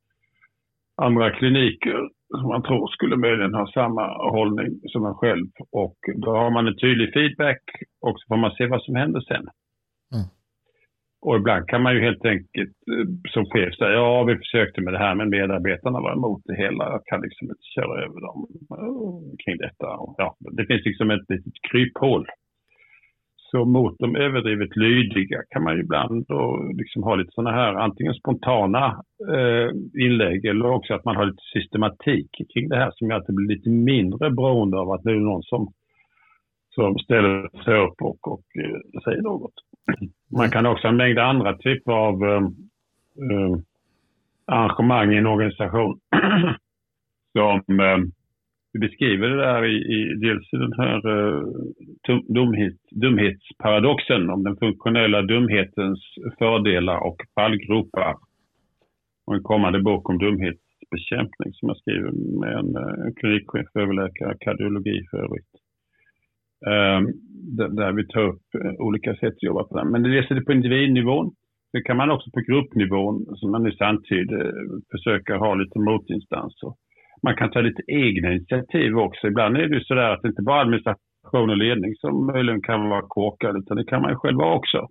[1.01, 6.31] andra kliniker som man tror skulle möjligen ha samma hållning som en själv och då
[6.31, 7.63] har man en tydlig feedback
[8.01, 9.45] och så får man se vad som händer sen.
[11.21, 14.93] Och ibland kan man ju helt enkelt eh, som chef säga ja vi försökte med
[14.93, 16.83] det här men medarbetarna var emot det hela.
[16.89, 18.39] Jag kan liksom inte köra över dem
[18.79, 19.87] eh, kring detta.
[20.01, 22.25] Och ja, det finns liksom ett litet kryphål.
[23.51, 27.73] Så mot de överdrivet lydiga kan man ju ibland då liksom ha lite sådana här
[27.73, 29.69] antingen spontana eh,
[30.03, 33.33] inlägg eller också att man har lite systematik kring det här som gör att det
[33.33, 35.73] blir lite mindre beroende av att det är någon som,
[36.75, 39.53] som ställer sig upp och, och eh, säger något.
[40.37, 42.43] Man kan också ha en mängd andra typer av eh,
[43.31, 43.57] eh
[44.45, 45.99] arrangemang i en organisation.
[47.37, 47.97] Som eh,
[48.73, 51.43] du vi beskriver det där i, i dels i den här uh,
[52.27, 55.99] dumhet, dumhetsparadoxen om den funktionella dumhetens
[56.39, 58.15] fördelar och fallgropar.
[59.25, 65.05] Och en kommande bok om dumhetsbekämpning som jag skriver med en, uh, klinikchef, överläkare, kardiologi
[65.11, 65.53] för övrigt.
[66.67, 67.01] Uh,
[67.69, 69.85] där vi tar upp eh, olika sätt att jobba på det.
[69.85, 71.35] Men det är det på individnivån.
[71.73, 74.53] Det kan man också på gruppnivån, som man nyss antydde,
[74.91, 76.73] försöka ha lite motinstanser.
[77.23, 79.27] Man kan ta lite egna initiativ också.
[79.27, 82.89] Ibland är det så där att det inte bara administration och ledning som möjligen kan
[82.89, 84.87] vara korkad, utan det kan man ju själv vara också.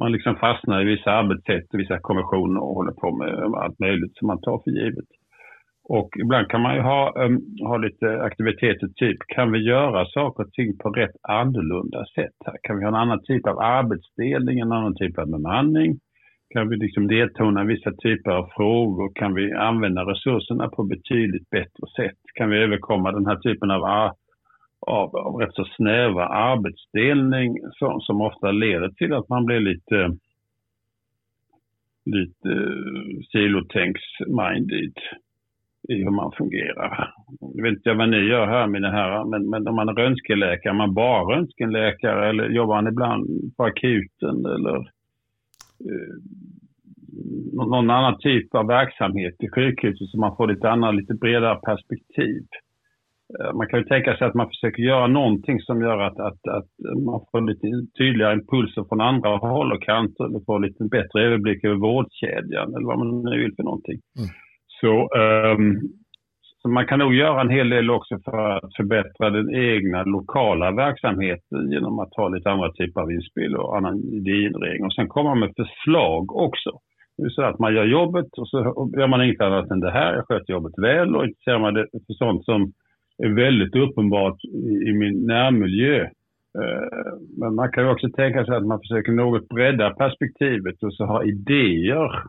[0.00, 3.28] Man liksom fastnar i vissa arbetssätt och vissa konventioner och håller på med
[3.62, 5.08] allt möjligt som man tar för givet.
[5.84, 10.44] Och ibland kan man ju ha, um, ha lite aktiviteter, typ kan vi göra saker
[10.44, 12.36] och ting på rätt annorlunda sätt?
[12.46, 12.56] Här?
[12.62, 15.98] Kan vi ha en annan typ av arbetsdelning, en annan typ av bemanning?
[16.52, 19.12] Kan vi liksom deltona vissa typer av frågor?
[19.14, 22.18] Kan vi använda resurserna på betydligt bättre sätt?
[22.34, 23.84] Kan vi överkomma den här typen av,
[24.80, 30.16] av, av rätt så snäva arbetsdelning som, som ofta leder till att man blir lite
[32.04, 34.94] lite uh, silotänks-minded
[35.88, 37.14] i hur man fungerar.
[37.40, 40.72] Jag vet inte vad ni gör här mina herrar, men, men om man är röntgenläkare,
[40.72, 44.90] är man bara röntgenläkare eller jobbar man ibland på akuten eller
[47.52, 52.46] någon annan typ av verksamhet i sjukhuset så man får lite annat, lite bredare perspektiv.
[53.40, 56.48] Eh, man kan ju tänka sig att man försöker göra någonting som gör att, att,
[56.48, 56.70] att
[57.04, 57.66] man får lite
[57.98, 62.86] tydligare impulser från andra håll och kanter eller får lite bättre överblick över vårdkedjan eller
[62.86, 64.00] vad man nu vill för någonting.
[64.18, 64.30] Mm.
[64.80, 64.92] Så,
[65.54, 65.80] um,
[66.62, 70.70] så man kan nog göra en hel del också för att förbättra den egna lokala
[70.70, 74.84] verksamheten genom att ha lite andra typer av inspel och annan idéinredning.
[74.84, 76.70] Och sen komma med förslag också.
[77.16, 78.58] Det är så att man gör jobbet och så
[78.98, 80.14] gör man inget annat än det här.
[80.14, 82.72] Jag sköter jobbet väl och intresserar man det för sånt som
[83.18, 84.44] är väldigt uppenbart
[84.88, 86.02] i, min närmiljö.
[86.58, 90.94] Eh, men man kan ju också tänka sig att man försöker något bredda perspektivet och
[90.94, 92.22] så ha idéer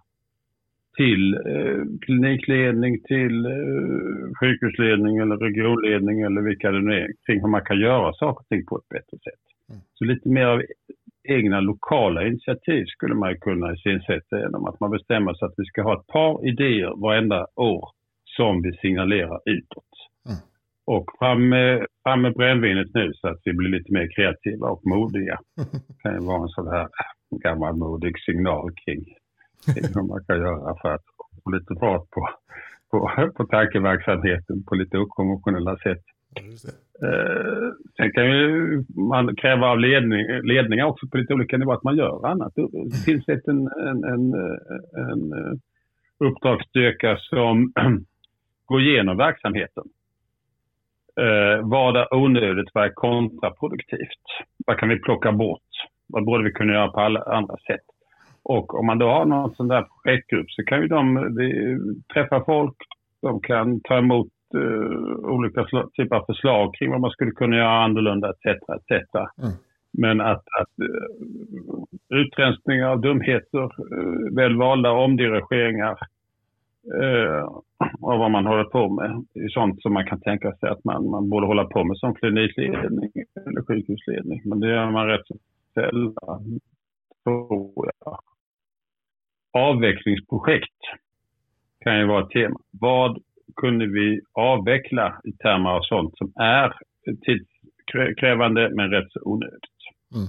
[0.97, 3.51] till eh, klinikledning, till eh,
[4.39, 8.47] sjukhusledning eller regionledning eller vilka det nu är kring hur man kan göra saker och
[8.47, 9.43] ting på ett bättre sätt.
[9.69, 9.81] Mm.
[9.93, 10.61] Så lite mer av
[11.23, 15.81] egna lokala initiativ skulle man kunna iscensätta genom att man bestämmer sig att vi ska
[15.81, 17.89] ha ett par idéer varenda år
[18.37, 19.93] som vi signalerar utåt.
[20.29, 20.39] Mm.
[20.85, 24.81] Och fram med, fram med brännvinet nu så att vi blir lite mer kreativa och
[24.85, 25.39] modiga.
[25.55, 26.87] Det kan ju vara en sån här
[27.43, 29.05] gammalmodig signal kring,
[29.67, 31.05] hur man kan göra för att
[31.43, 32.29] få lite fart på,
[32.91, 36.03] på, på tankeverksamheten på lite okonventionella sätt.
[37.03, 41.83] Eh, sen kan ju man kräva av ledning, ledningar också på lite olika nivåer att
[41.83, 42.53] man gör annat.
[43.05, 44.33] Tillsätt en, en, en,
[44.95, 45.53] en eh,
[46.19, 47.73] uppdragsstyrka som
[48.65, 49.83] går igenom verksamheten.
[51.19, 52.69] Eh, vad är onödigt?
[52.73, 54.25] Vad är kontraproduktivt?
[54.65, 55.69] Vad kan vi plocka bort?
[56.07, 57.85] Vad borde vi kunna göra på alla andra sätt?
[58.43, 61.77] Och om man då har någon sån där projektgrupp så kan ju de, de
[62.13, 62.75] träffa folk,
[63.21, 65.65] de kan ta emot uh, olika
[65.97, 68.45] typer av förslag kring vad man skulle kunna göra annorlunda etc.
[68.69, 69.15] etc.
[69.15, 69.51] Mm.
[69.91, 75.97] Men att, att uh, utrensningar av dumheter, uh, välvalda omdirigeringar
[77.01, 77.43] uh,
[78.01, 81.09] av vad man håller på med är sånt som man kan tänka sig att man,
[81.09, 83.11] man borde hålla på med som klinikledning
[83.47, 84.41] eller sjukhusledning.
[84.45, 85.35] Men det gör man rätt så
[85.73, 86.59] sällan,
[87.23, 88.19] tror jag.
[89.53, 90.79] Avvecklingsprojekt
[91.83, 92.59] kan ju vara ett tema.
[92.71, 93.23] Vad
[93.55, 96.73] kunde vi avveckla i termer av sånt som är
[97.25, 99.79] tidskrävande men rätt så onödigt.
[100.15, 100.27] Mm.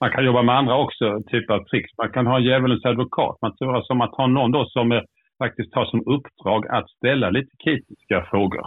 [0.00, 1.90] Man kan jobba med andra också, typer av tricks.
[1.98, 3.38] Man kan ha djävulens advokat.
[3.42, 5.02] Man tror som att ha någon då som
[5.38, 8.66] faktiskt har som uppdrag att ställa lite kritiska frågor.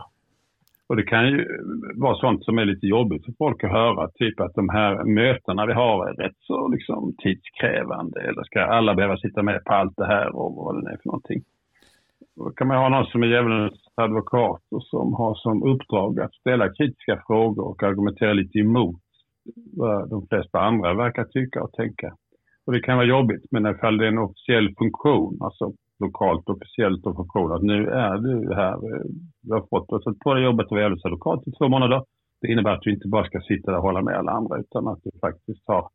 [0.89, 1.47] Och det kan ju
[1.95, 5.65] vara sånt som är lite jobbigt för folk att höra, typ att de här mötena
[5.65, 9.97] vi har är rätt så liksom tidskrävande eller ska alla behöva sitta med på allt
[9.97, 11.41] det här och vad det är för någonting.
[12.35, 16.33] Då kan man ha någon som är djävulens advokat och som har som uppdrag att
[16.33, 19.01] ställa kritiska frågor och argumentera lite emot
[19.77, 22.13] vad de flesta andra verkar tycka och tänka.
[22.65, 27.05] Och det kan vara jobbigt, men ifall det är en officiell funktion, alltså lokalt officiellt
[27.05, 28.75] och funktion, att nu är du här,
[29.41, 32.03] du har fått och på det jobbet och vara lokalt i två månader.
[32.41, 34.87] Det innebär att du inte bara ska sitta där och hålla med alla andra, utan
[34.87, 35.89] att du faktiskt har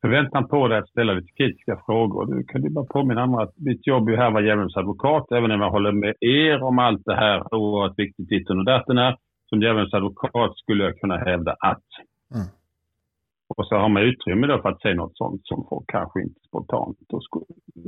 [0.00, 2.34] förväntan på dig att ställa lite kritiska frågor.
[2.34, 5.50] Du kan ju bara påminna andra att mitt jobb är här var djävulens advokat, även
[5.50, 9.16] om jag håller med er om allt det här oerhört viktigt ditten och datten är.
[9.48, 11.88] Som djävulens advokat skulle jag kunna hävda att.
[12.34, 12.46] Mm.
[13.48, 16.40] Och så har man utrymme då för att säga något sånt som folk kanske inte
[16.48, 17.44] spontant då skulle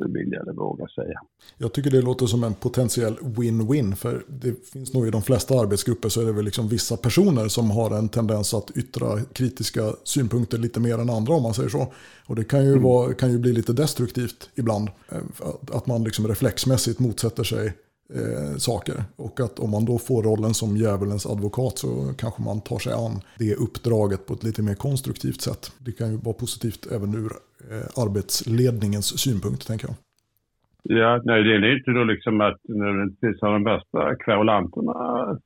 [0.06, 1.20] vilja eller våga säga.
[1.58, 3.94] Jag tycker det låter som en potentiell win-win.
[3.94, 7.48] För det finns nog i de flesta arbetsgrupper så är det väl liksom vissa personer
[7.48, 11.68] som har en tendens att yttra kritiska synpunkter lite mer än andra om man säger
[11.68, 11.92] så.
[12.26, 12.82] Och det kan ju, mm.
[12.82, 14.88] vara, kan ju bli lite destruktivt ibland.
[15.12, 15.18] Eh,
[15.72, 17.72] att man liksom reflexmässigt motsätter sig
[18.14, 18.94] eh, saker.
[19.16, 21.88] Och att om man då får rollen som djävulens advokat så
[22.18, 25.72] kanske man tar sig an det uppdraget på ett lite mer konstruktivt sätt.
[25.78, 27.32] Det kan ju vara positivt även ur
[27.70, 29.96] eh, arbetsledningens synpunkt, tänker jag.
[30.82, 35.38] Ja, nej, det är inte då liksom att nödvändigtvis har de bästa kverulanterna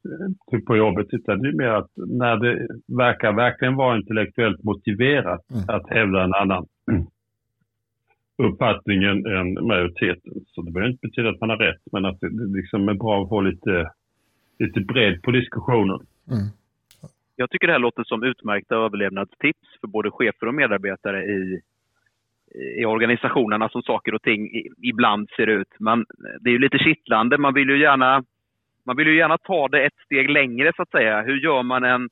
[0.50, 5.40] typ på jobbet, utan det är mer att när det verkar verkligen vara intellektuellt motiverat
[5.50, 5.64] mm.
[5.68, 6.66] att hävda en annan
[8.38, 10.32] uppfattningen än majoriteten.
[10.46, 13.22] Så det behöver inte betyda att man har rätt, men att det liksom är bra
[13.22, 13.90] att få lite,
[14.58, 16.00] lite bredd på diskussionen.
[16.30, 16.48] Mm.
[17.36, 21.60] Jag tycker det här låter som utmärkta överlevnadstips för både chefer och medarbetare i,
[22.78, 24.50] i organisationerna som saker och ting
[24.82, 25.68] ibland ser ut.
[25.78, 26.04] Men
[26.40, 27.38] det är ju lite kittlande.
[27.38, 28.24] Man vill ju gärna,
[28.86, 31.22] man vill ju gärna ta det ett steg längre så att säga.
[31.22, 32.08] Hur gör man en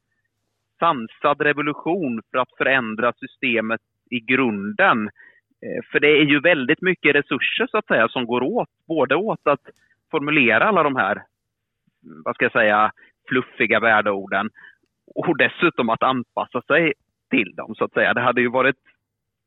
[0.78, 5.10] sansad revolution för att förändra systemet i grunden?
[5.62, 9.14] Eh, för det är ju väldigt mycket resurser så att säga som går åt, både
[9.16, 9.60] åt att
[10.10, 12.92] formulera alla de här, mm, vad ska jag säga,
[13.28, 14.50] fluffiga värdeorden
[15.14, 16.92] och dessutom att anpassa sig
[17.30, 18.14] till dem så att säga.
[18.14, 18.76] Det hade ju varit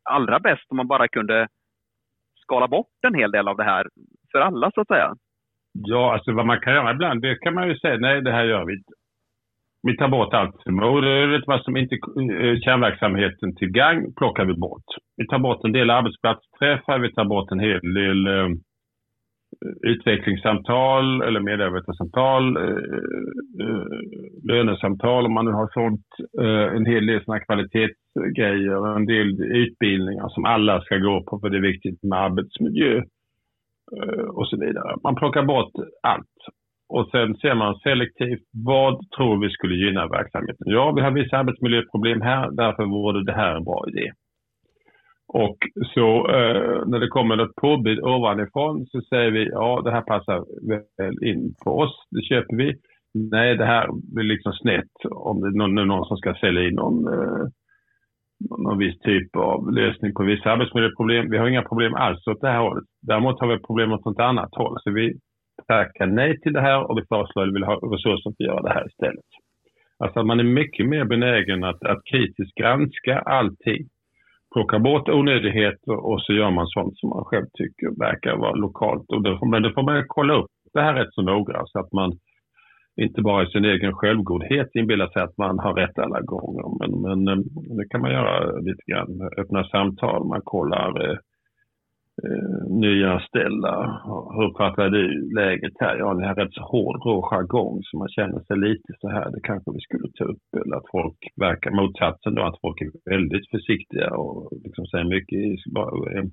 [0.03, 1.47] allra bäst om man bara kunde
[2.36, 3.88] skala bort en hel del av det här
[4.32, 5.16] för alla så att säga.
[5.74, 8.43] Ja, alltså vad man kan göra ibland, det kan man ju säga, nej det här
[8.43, 8.91] gör vi inte.
[9.88, 14.54] Vi tar bort allt som onödigt, vad som inte är kärnverksamheten till gang plockar vi
[14.54, 14.86] bort.
[15.18, 18.50] Vi tar bort en del arbetsplatsträffar, vi tar bort en hel del eh,
[19.82, 23.00] utvecklingssamtal eller medarbetarsamtal, eh,
[23.62, 23.86] eh,
[24.44, 26.06] lönesamtal om man nu har sånt,
[26.42, 31.50] eh, en hel del sådana kvalitetsgrejer, en del utbildningar som alla ska gå på för
[31.50, 32.98] det är viktigt med arbetsmiljö
[33.98, 34.96] eh, och så vidare.
[35.04, 35.72] Man plockar bort
[36.04, 36.38] allt
[36.96, 40.66] och sen ser man selektivt vad tror vi skulle gynna verksamheten.
[40.66, 44.12] Ja, vi har vissa arbetsmiljöproblem här, därför vore det här en bra idé.
[45.28, 45.58] Och
[45.94, 50.38] så eh, när det kommer ett påbud ovanifrån så säger vi ja, det här passar
[50.98, 52.74] väl in på oss, det köper vi.
[53.14, 56.76] Nej, det här blir liksom snett om det är någon, någon som ska sälja in
[56.76, 57.46] någon, eh,
[58.64, 61.30] någon viss typ av lösning på vissa arbetsmiljöproblem.
[61.30, 62.86] Vi har inga problem alls åt det här hållet.
[63.02, 64.78] Däremot har vi problem åt något annat håll.
[64.84, 65.14] Så vi
[65.68, 68.49] tackar nej till det här och vi föreslår att vi vill ha resurser för att
[68.49, 69.30] göra det här istället.
[69.99, 73.88] Alltså man är mycket mer benägen att, att kritiskt granska allting.
[74.54, 79.06] Plocka bort onödigheter och så gör man sånt som man själv tycker verkar vara lokalt.
[79.08, 81.91] Och då, men då får man kolla upp det här rätt så noga så att
[81.91, 82.12] man
[83.01, 86.66] inte bara i sin egen självgodhet inbillar sig att man har rätt alla gånger.
[86.80, 87.43] Men, men eh,
[87.78, 89.30] det kan man göra lite grann.
[89.38, 91.18] Öppna samtal, man kollar eh,
[92.24, 93.74] eh, eh, nyanställda.
[94.34, 95.03] Hur uppfattar du
[95.36, 95.95] läget här?
[95.97, 99.07] Ja, det här är rätt så hård rå jargong så man känner sig lite så
[99.09, 100.47] här, det kanske vi skulle ta upp.
[100.61, 105.38] Eller att folk verkar motsatsen då, att folk är väldigt försiktiga och liksom säger mycket
[105.38, 105.51] i,
[106.16, 106.26] eh,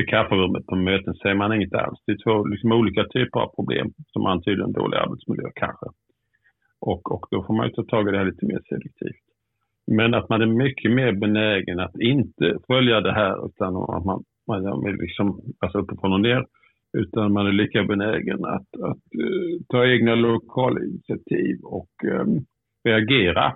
[0.00, 2.00] i kafferummet på möten säger man inget alls.
[2.06, 5.86] Det är två liksom, olika typer av problem som antyder en dålig arbetsmiljö kanske.
[6.80, 9.24] Och, och då får man ju ta tag i det här lite mer selektivt.
[9.86, 14.24] Men att man är mycket mer benägen att inte följa det här utan att man
[14.48, 16.46] man vill liksom passa uppifrån och ner.
[16.92, 22.44] Utan man är lika benägen att, att uh, ta egna lokala initiativ och um,
[22.84, 23.54] reagera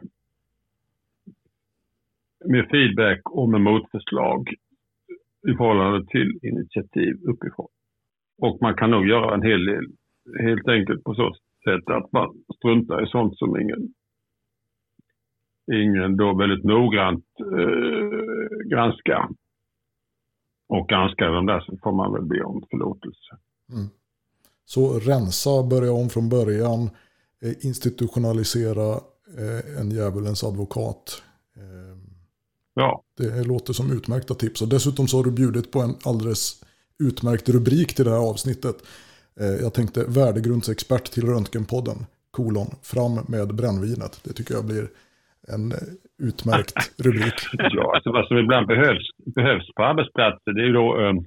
[2.45, 4.49] med feedback och med motförslag
[5.49, 7.69] i förhållande till initiativ uppifrån.
[8.39, 9.87] Och man kan nog göra en hel del
[10.41, 11.35] helt enkelt på så
[11.65, 13.89] sätt att man struntar i sånt som ingen,
[15.73, 19.29] ingen då väldigt noggrant eh, granskar
[20.73, 23.37] och granskar de där så får man väl be om förlåtelse.
[23.73, 23.89] Mm.
[24.65, 26.91] Så rensa, börja om från början,
[27.43, 28.93] eh, institutionalisera
[29.39, 31.23] eh, en djävulens advokat.
[31.57, 31.99] Eh,
[32.75, 33.03] ja.
[33.17, 34.63] Det låter som utmärkta tips.
[34.63, 36.65] Och dessutom så har du bjudit på en alldeles
[36.99, 38.77] utmärkt rubrik till det här avsnittet.
[39.35, 44.21] Jag tänkte värdegrundsexpert till Röntgenpodden, kolon, fram med brännvinet.
[44.25, 44.89] Det tycker jag blir
[45.55, 45.73] en
[46.29, 46.75] utmärkt
[47.05, 47.35] rubrik.
[47.53, 51.25] ja, alltså vad som ibland behövs, behövs på arbetsplatser det är då um,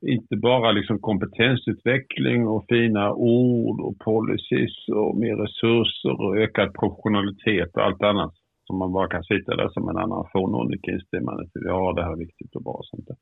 [0.00, 7.70] inte bara liksom kompetensutveckling och fina ord och policies och mer resurser och ökad professionalitet
[7.76, 8.34] och allt annat
[8.66, 11.62] som man bara kan sitta där som en annan fånig instämmande till.
[11.64, 12.72] Ja, det här är viktigt och bra.
[12.72, 13.16] Och sånt där.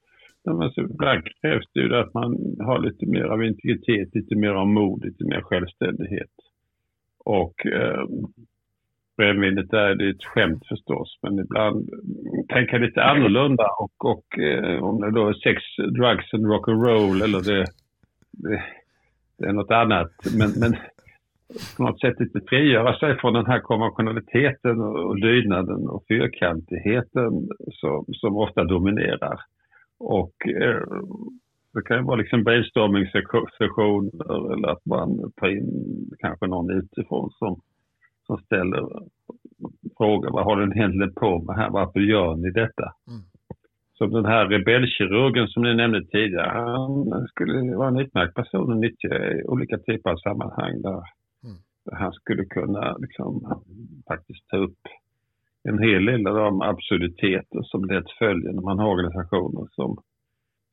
[0.45, 4.51] Men alltså, ibland krävs det ju att man har lite mer av integritet, lite mer
[4.51, 6.35] av mod, lite mer självständighet.
[7.25, 8.05] Och eh,
[9.15, 11.91] Eh, brännvinet är det ett skämt förstås, men ibland
[12.49, 17.41] tänka lite annorlunda och, och eh, om det då är sex, drugs and rock'n'roll eller
[17.41, 17.65] det,
[18.33, 18.62] det,
[19.39, 20.12] det, är något annat.
[20.39, 20.77] Men, men
[21.77, 28.05] på något sätt lite frigöra sig från den här konventionaliteten och lydnaden och fyrkantigheten som,
[28.12, 29.41] som ofta dominerar.
[29.99, 30.83] Och eh,
[31.75, 37.61] det kan ju vara liksom brainstorming-sessioner eller att man tar in kanske någon utifrån som
[38.27, 38.89] som ställer
[39.97, 42.93] frågan vad har ni egentligen på med här, varför gör ni detta?
[43.09, 43.22] Mm.
[43.99, 48.79] Så den här rebellkirurgen som ni nämnde tidigare, han skulle vara en utmärkt person att
[48.79, 51.03] nyttja i olika typer av sammanhang där,
[51.45, 51.57] mm.
[51.93, 53.62] han skulle kunna liksom,
[54.09, 54.79] faktiskt ta upp
[55.68, 59.99] en hel del av de absurditeter som lätt följer när man har organisationer som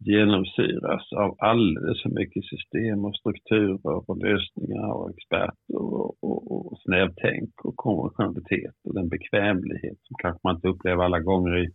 [0.04, 6.80] genomsyras av alldeles för mycket system och strukturer och lösningar och experter och, och, och
[6.86, 11.66] snävtänk och konventionalitet och den bekvämlighet som kanske man inte upplever alla gånger i,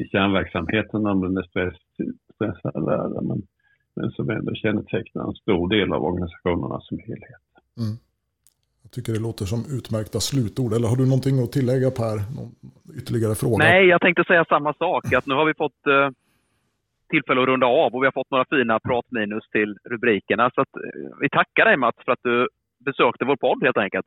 [0.00, 1.74] i kärnverksamheten om den är stress,
[2.34, 3.42] stressad världen men,
[3.96, 7.44] men som ändå kännetecknar en stor del av organisationerna som helhet.
[7.78, 7.96] Mm.
[8.82, 10.72] Jag tycker det låter som utmärkta slutord.
[10.72, 12.16] Eller har du någonting att tillägga Per?
[12.36, 12.54] Någon
[12.98, 13.56] ytterligare fråga?
[13.56, 15.12] Nej, jag tänkte säga samma sak.
[15.12, 16.10] Att nu har vi fått uh
[17.14, 20.44] tillfälle att runda av och vi har fått några fina pratminus till rubrikerna.
[20.54, 22.36] Så att, eh, vi tackar dig Mats för att du
[22.88, 24.06] besökte vår podd helt enkelt.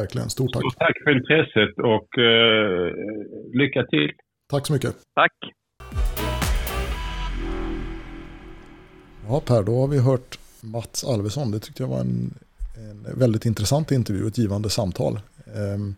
[0.00, 0.62] Verkligen, stort tack.
[0.62, 2.86] Stort tack för intresset och uh,
[3.60, 4.10] lycka till.
[4.52, 4.94] Tack så mycket.
[5.14, 5.36] Tack.
[9.28, 10.30] Ja Per, då har vi hört
[10.74, 11.50] Mats Alvesson.
[11.50, 12.14] Det tyckte jag var en,
[12.84, 15.14] en väldigt intressant intervju, ett givande samtal.
[15.74, 15.94] Um,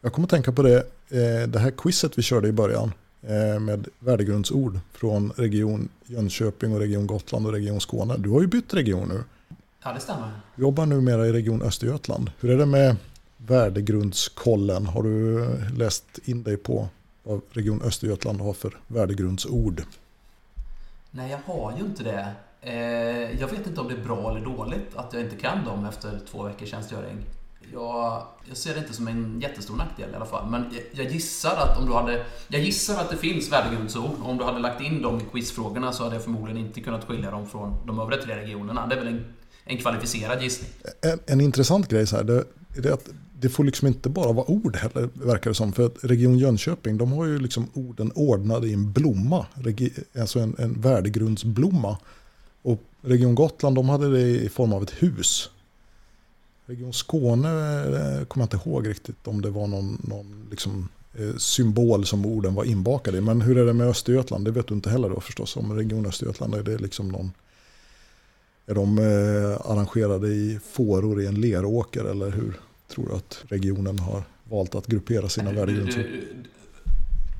[0.00, 0.76] jag kommer att tänka på det,
[1.18, 2.92] eh, det här quizet vi körde i början.
[3.28, 8.16] Eh, med värdegrundsord från region Jönköping och region Gotland och region Skåne.
[8.18, 9.24] Du har ju bytt region nu.
[9.82, 10.30] Ja, det stämmer.
[10.56, 12.30] Du jobbar numera i region Östergötland.
[12.40, 12.96] Hur är det med
[13.36, 14.86] värdegrundskollen?
[14.86, 15.46] Har du
[15.76, 16.88] läst in dig på
[17.22, 19.82] vad region Östergötland har för värdegrundsord?
[21.10, 22.32] Nej, jag har ju inte det.
[22.60, 25.86] Eh, jag vet inte om det är bra eller dåligt att jag inte kan dem
[25.86, 27.16] efter två veckors tjänstgöring
[27.72, 30.50] jag, jag ser det inte som en jättestor nackdel i alla fall.
[30.50, 32.24] Men jag, jag gissar att om du hade...
[32.48, 34.10] Jag gissar att det finns värdegrundsord.
[34.22, 37.30] Om du hade lagt in dem i quizfrågorna så hade jag förmodligen inte kunnat skilja
[37.30, 38.86] dem från de övriga tre regionerna.
[38.86, 39.24] Det är väl en,
[39.64, 40.70] en kvalificerad gissning.
[41.02, 42.44] En, en intressant grej så här, det,
[42.76, 43.08] det är att
[43.40, 45.72] det får liksom inte bara vara ord heller, verkar det som.
[45.72, 49.46] För att Region Jönköping, de har ju liksom orden ordnade i en blomma.
[50.18, 51.98] Alltså en, en värdegrundsblomma.
[52.62, 55.50] Och Region Gotland, de hade det i form av ett hus.
[56.66, 57.48] Region Skåne
[57.84, 62.26] eh, kommer jag inte ihåg riktigt om det var någon, någon liksom, eh, symbol som
[62.26, 63.20] orden var inbakade i.
[63.20, 64.44] Men hur är det med Östergötland?
[64.44, 65.56] Det vet du inte heller då förstås.
[65.56, 67.32] Om Region Östergötland är det liksom någon...
[68.66, 73.98] Är de eh, arrangerade i fåror i en leråker eller hur tror du att regionen
[73.98, 76.04] har valt att gruppera sina värdegrundsord?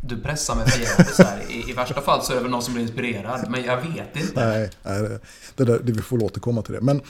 [0.09, 1.43] Du pressar mig förgäves här.
[1.51, 4.16] I, I värsta fall så är det väl någon som blir inspirerad, men jag vet
[4.16, 4.47] inte.
[4.47, 5.18] Nej, nej
[5.57, 6.81] det, där, det, vi får återkomma till det.
[6.81, 7.01] Men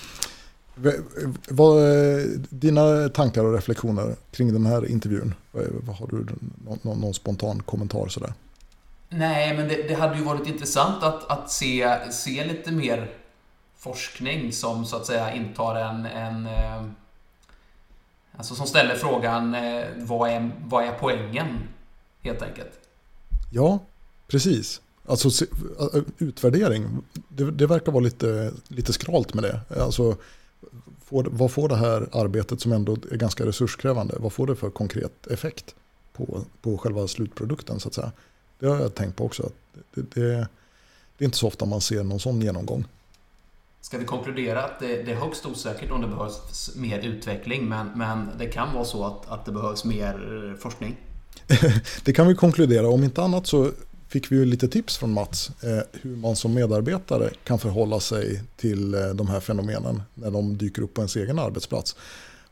[1.49, 1.83] vad,
[2.51, 5.35] dina tankar och reflektioner kring den här intervjun?
[5.53, 6.27] Vad, har du
[6.64, 8.33] någon, någon, spontan kommentar sådär?
[9.09, 13.11] Nej, men det, det, hade ju varit intressant att, att se, se lite mer
[13.79, 16.85] forskning som så att säga intar en, en eh,
[18.37, 21.59] Alltså som ställer frågan eh, vad är, vad är poängen?
[22.22, 22.72] Helt enkelt.
[23.53, 23.79] Ja,
[24.29, 24.81] precis.
[25.07, 25.47] Alltså
[26.18, 29.81] utvärdering, det, det, verkar vara lite, lite skralt med det.
[29.81, 30.16] Alltså,
[31.15, 34.71] får, vad får det här arbetet som ändå är ganska resurskrävande, vad får det för
[34.71, 35.75] konkret effekt
[36.12, 38.12] på, på själva slutprodukten så att säga.
[38.59, 39.51] Det har jag tänkt på också.
[39.95, 40.49] Det, det,
[41.19, 42.85] det är inte så ofta man ser någon sån genomgång.
[43.81, 47.87] Ska vi konkludera att det, det, är högst osäkert om det behövs mer utveckling, men,
[47.97, 50.97] men det kan vara så att, att det behövs mer forskning?
[52.05, 52.89] det kan vi konkludera.
[52.89, 53.71] Om inte annat så
[54.15, 58.43] fick vi ju lite tips från Mats eh, hur man som medarbetare kan förhålla sig
[58.57, 61.97] till eh, de här fenomenen när de dyker upp på ens egen arbetsplats.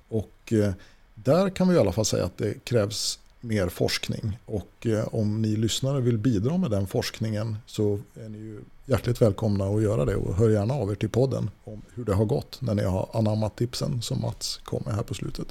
[0.08, 0.72] Och eh,
[1.14, 4.38] där kan vi i alla fall säga att det krävs mer forskning.
[4.44, 9.22] Och eh, om ni lyssnare vill bidra med den forskningen så är ni ju hjärtligt
[9.22, 12.24] välkomna att göra det och hör gärna av er till podden om hur det har
[12.24, 15.46] gått när ni har anammat tipsen som Mats kom med här på slutet.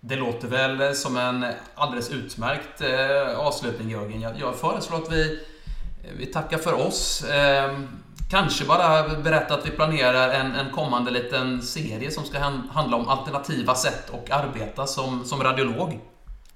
[0.00, 1.44] Det låter väl som en
[1.74, 4.20] alldeles utmärkt eh, avslutning Jörgen.
[4.20, 5.38] Jag, jag föreslår att vi,
[6.04, 7.24] eh, vi tackar för oss.
[7.32, 7.88] Ehm,
[8.30, 12.38] kanske bara berätta att vi planerar en, en kommande liten serie som ska
[12.70, 16.00] handla om alternativa sätt att arbeta som, som radiolog.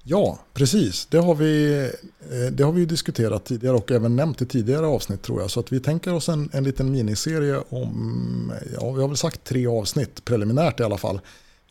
[0.03, 1.05] Ja, precis.
[1.05, 1.83] Det har, vi,
[2.31, 5.51] eh, det har vi diskuterat tidigare och även nämnt i tidigare avsnitt tror jag.
[5.51, 9.43] Så att vi tänker oss en, en liten miniserie om, ja vi har väl sagt
[9.43, 11.19] tre avsnitt preliminärt i alla fall.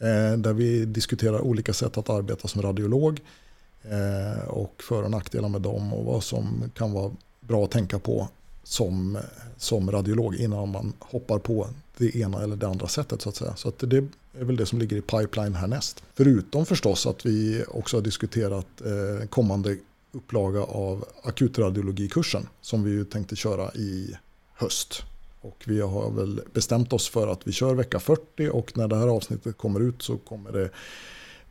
[0.02, 3.20] Eh, där vi diskuterar olika sätt att arbeta som radiolog
[3.82, 7.98] eh, och för och nackdelar med dem och vad som kan vara bra att tänka
[7.98, 8.28] på
[8.62, 9.18] som,
[9.56, 13.56] som radiolog innan man hoppar på det ena eller det andra sättet så att säga.
[13.56, 13.96] Så att det
[14.38, 16.02] är väl det som ligger i pipeline härnäst.
[16.14, 19.76] Förutom förstås att vi också har diskuterat eh, kommande
[20.12, 24.16] upplaga av akutradiologikursen som vi ju tänkte köra i
[24.54, 25.02] höst.
[25.42, 28.96] Och vi har väl bestämt oss för att vi kör vecka 40 och när det
[28.96, 30.70] här avsnittet kommer ut så kommer det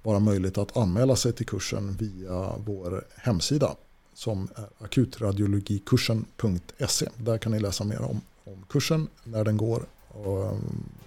[0.03, 3.75] vara möjligt att anmäla sig till kursen via vår hemsida
[4.13, 7.09] som är akutradiologikursen.se.
[7.17, 10.57] Där kan ni läsa mer om, om kursen, när den går och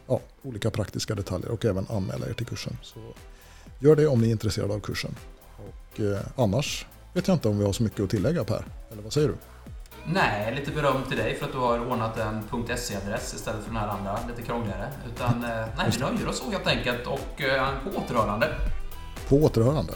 [0.07, 2.77] ja, olika praktiska detaljer och även anmäla er till kursen.
[2.83, 3.01] Så
[3.79, 5.15] gör det om ni är intresserade av kursen.
[5.57, 9.03] Och eh, annars vet jag inte om vi har så mycket att tillägga Per, eller
[9.03, 9.35] vad säger du?
[10.07, 12.43] Nej, lite beröm till dig för att du har ordnat en
[12.77, 14.89] .se-adress istället för den här andra, lite krångligare.
[15.15, 18.49] Utan eh, nej, vi nöjer oss så helt enkelt och eh, på återhörande.
[19.29, 19.93] På återhörande.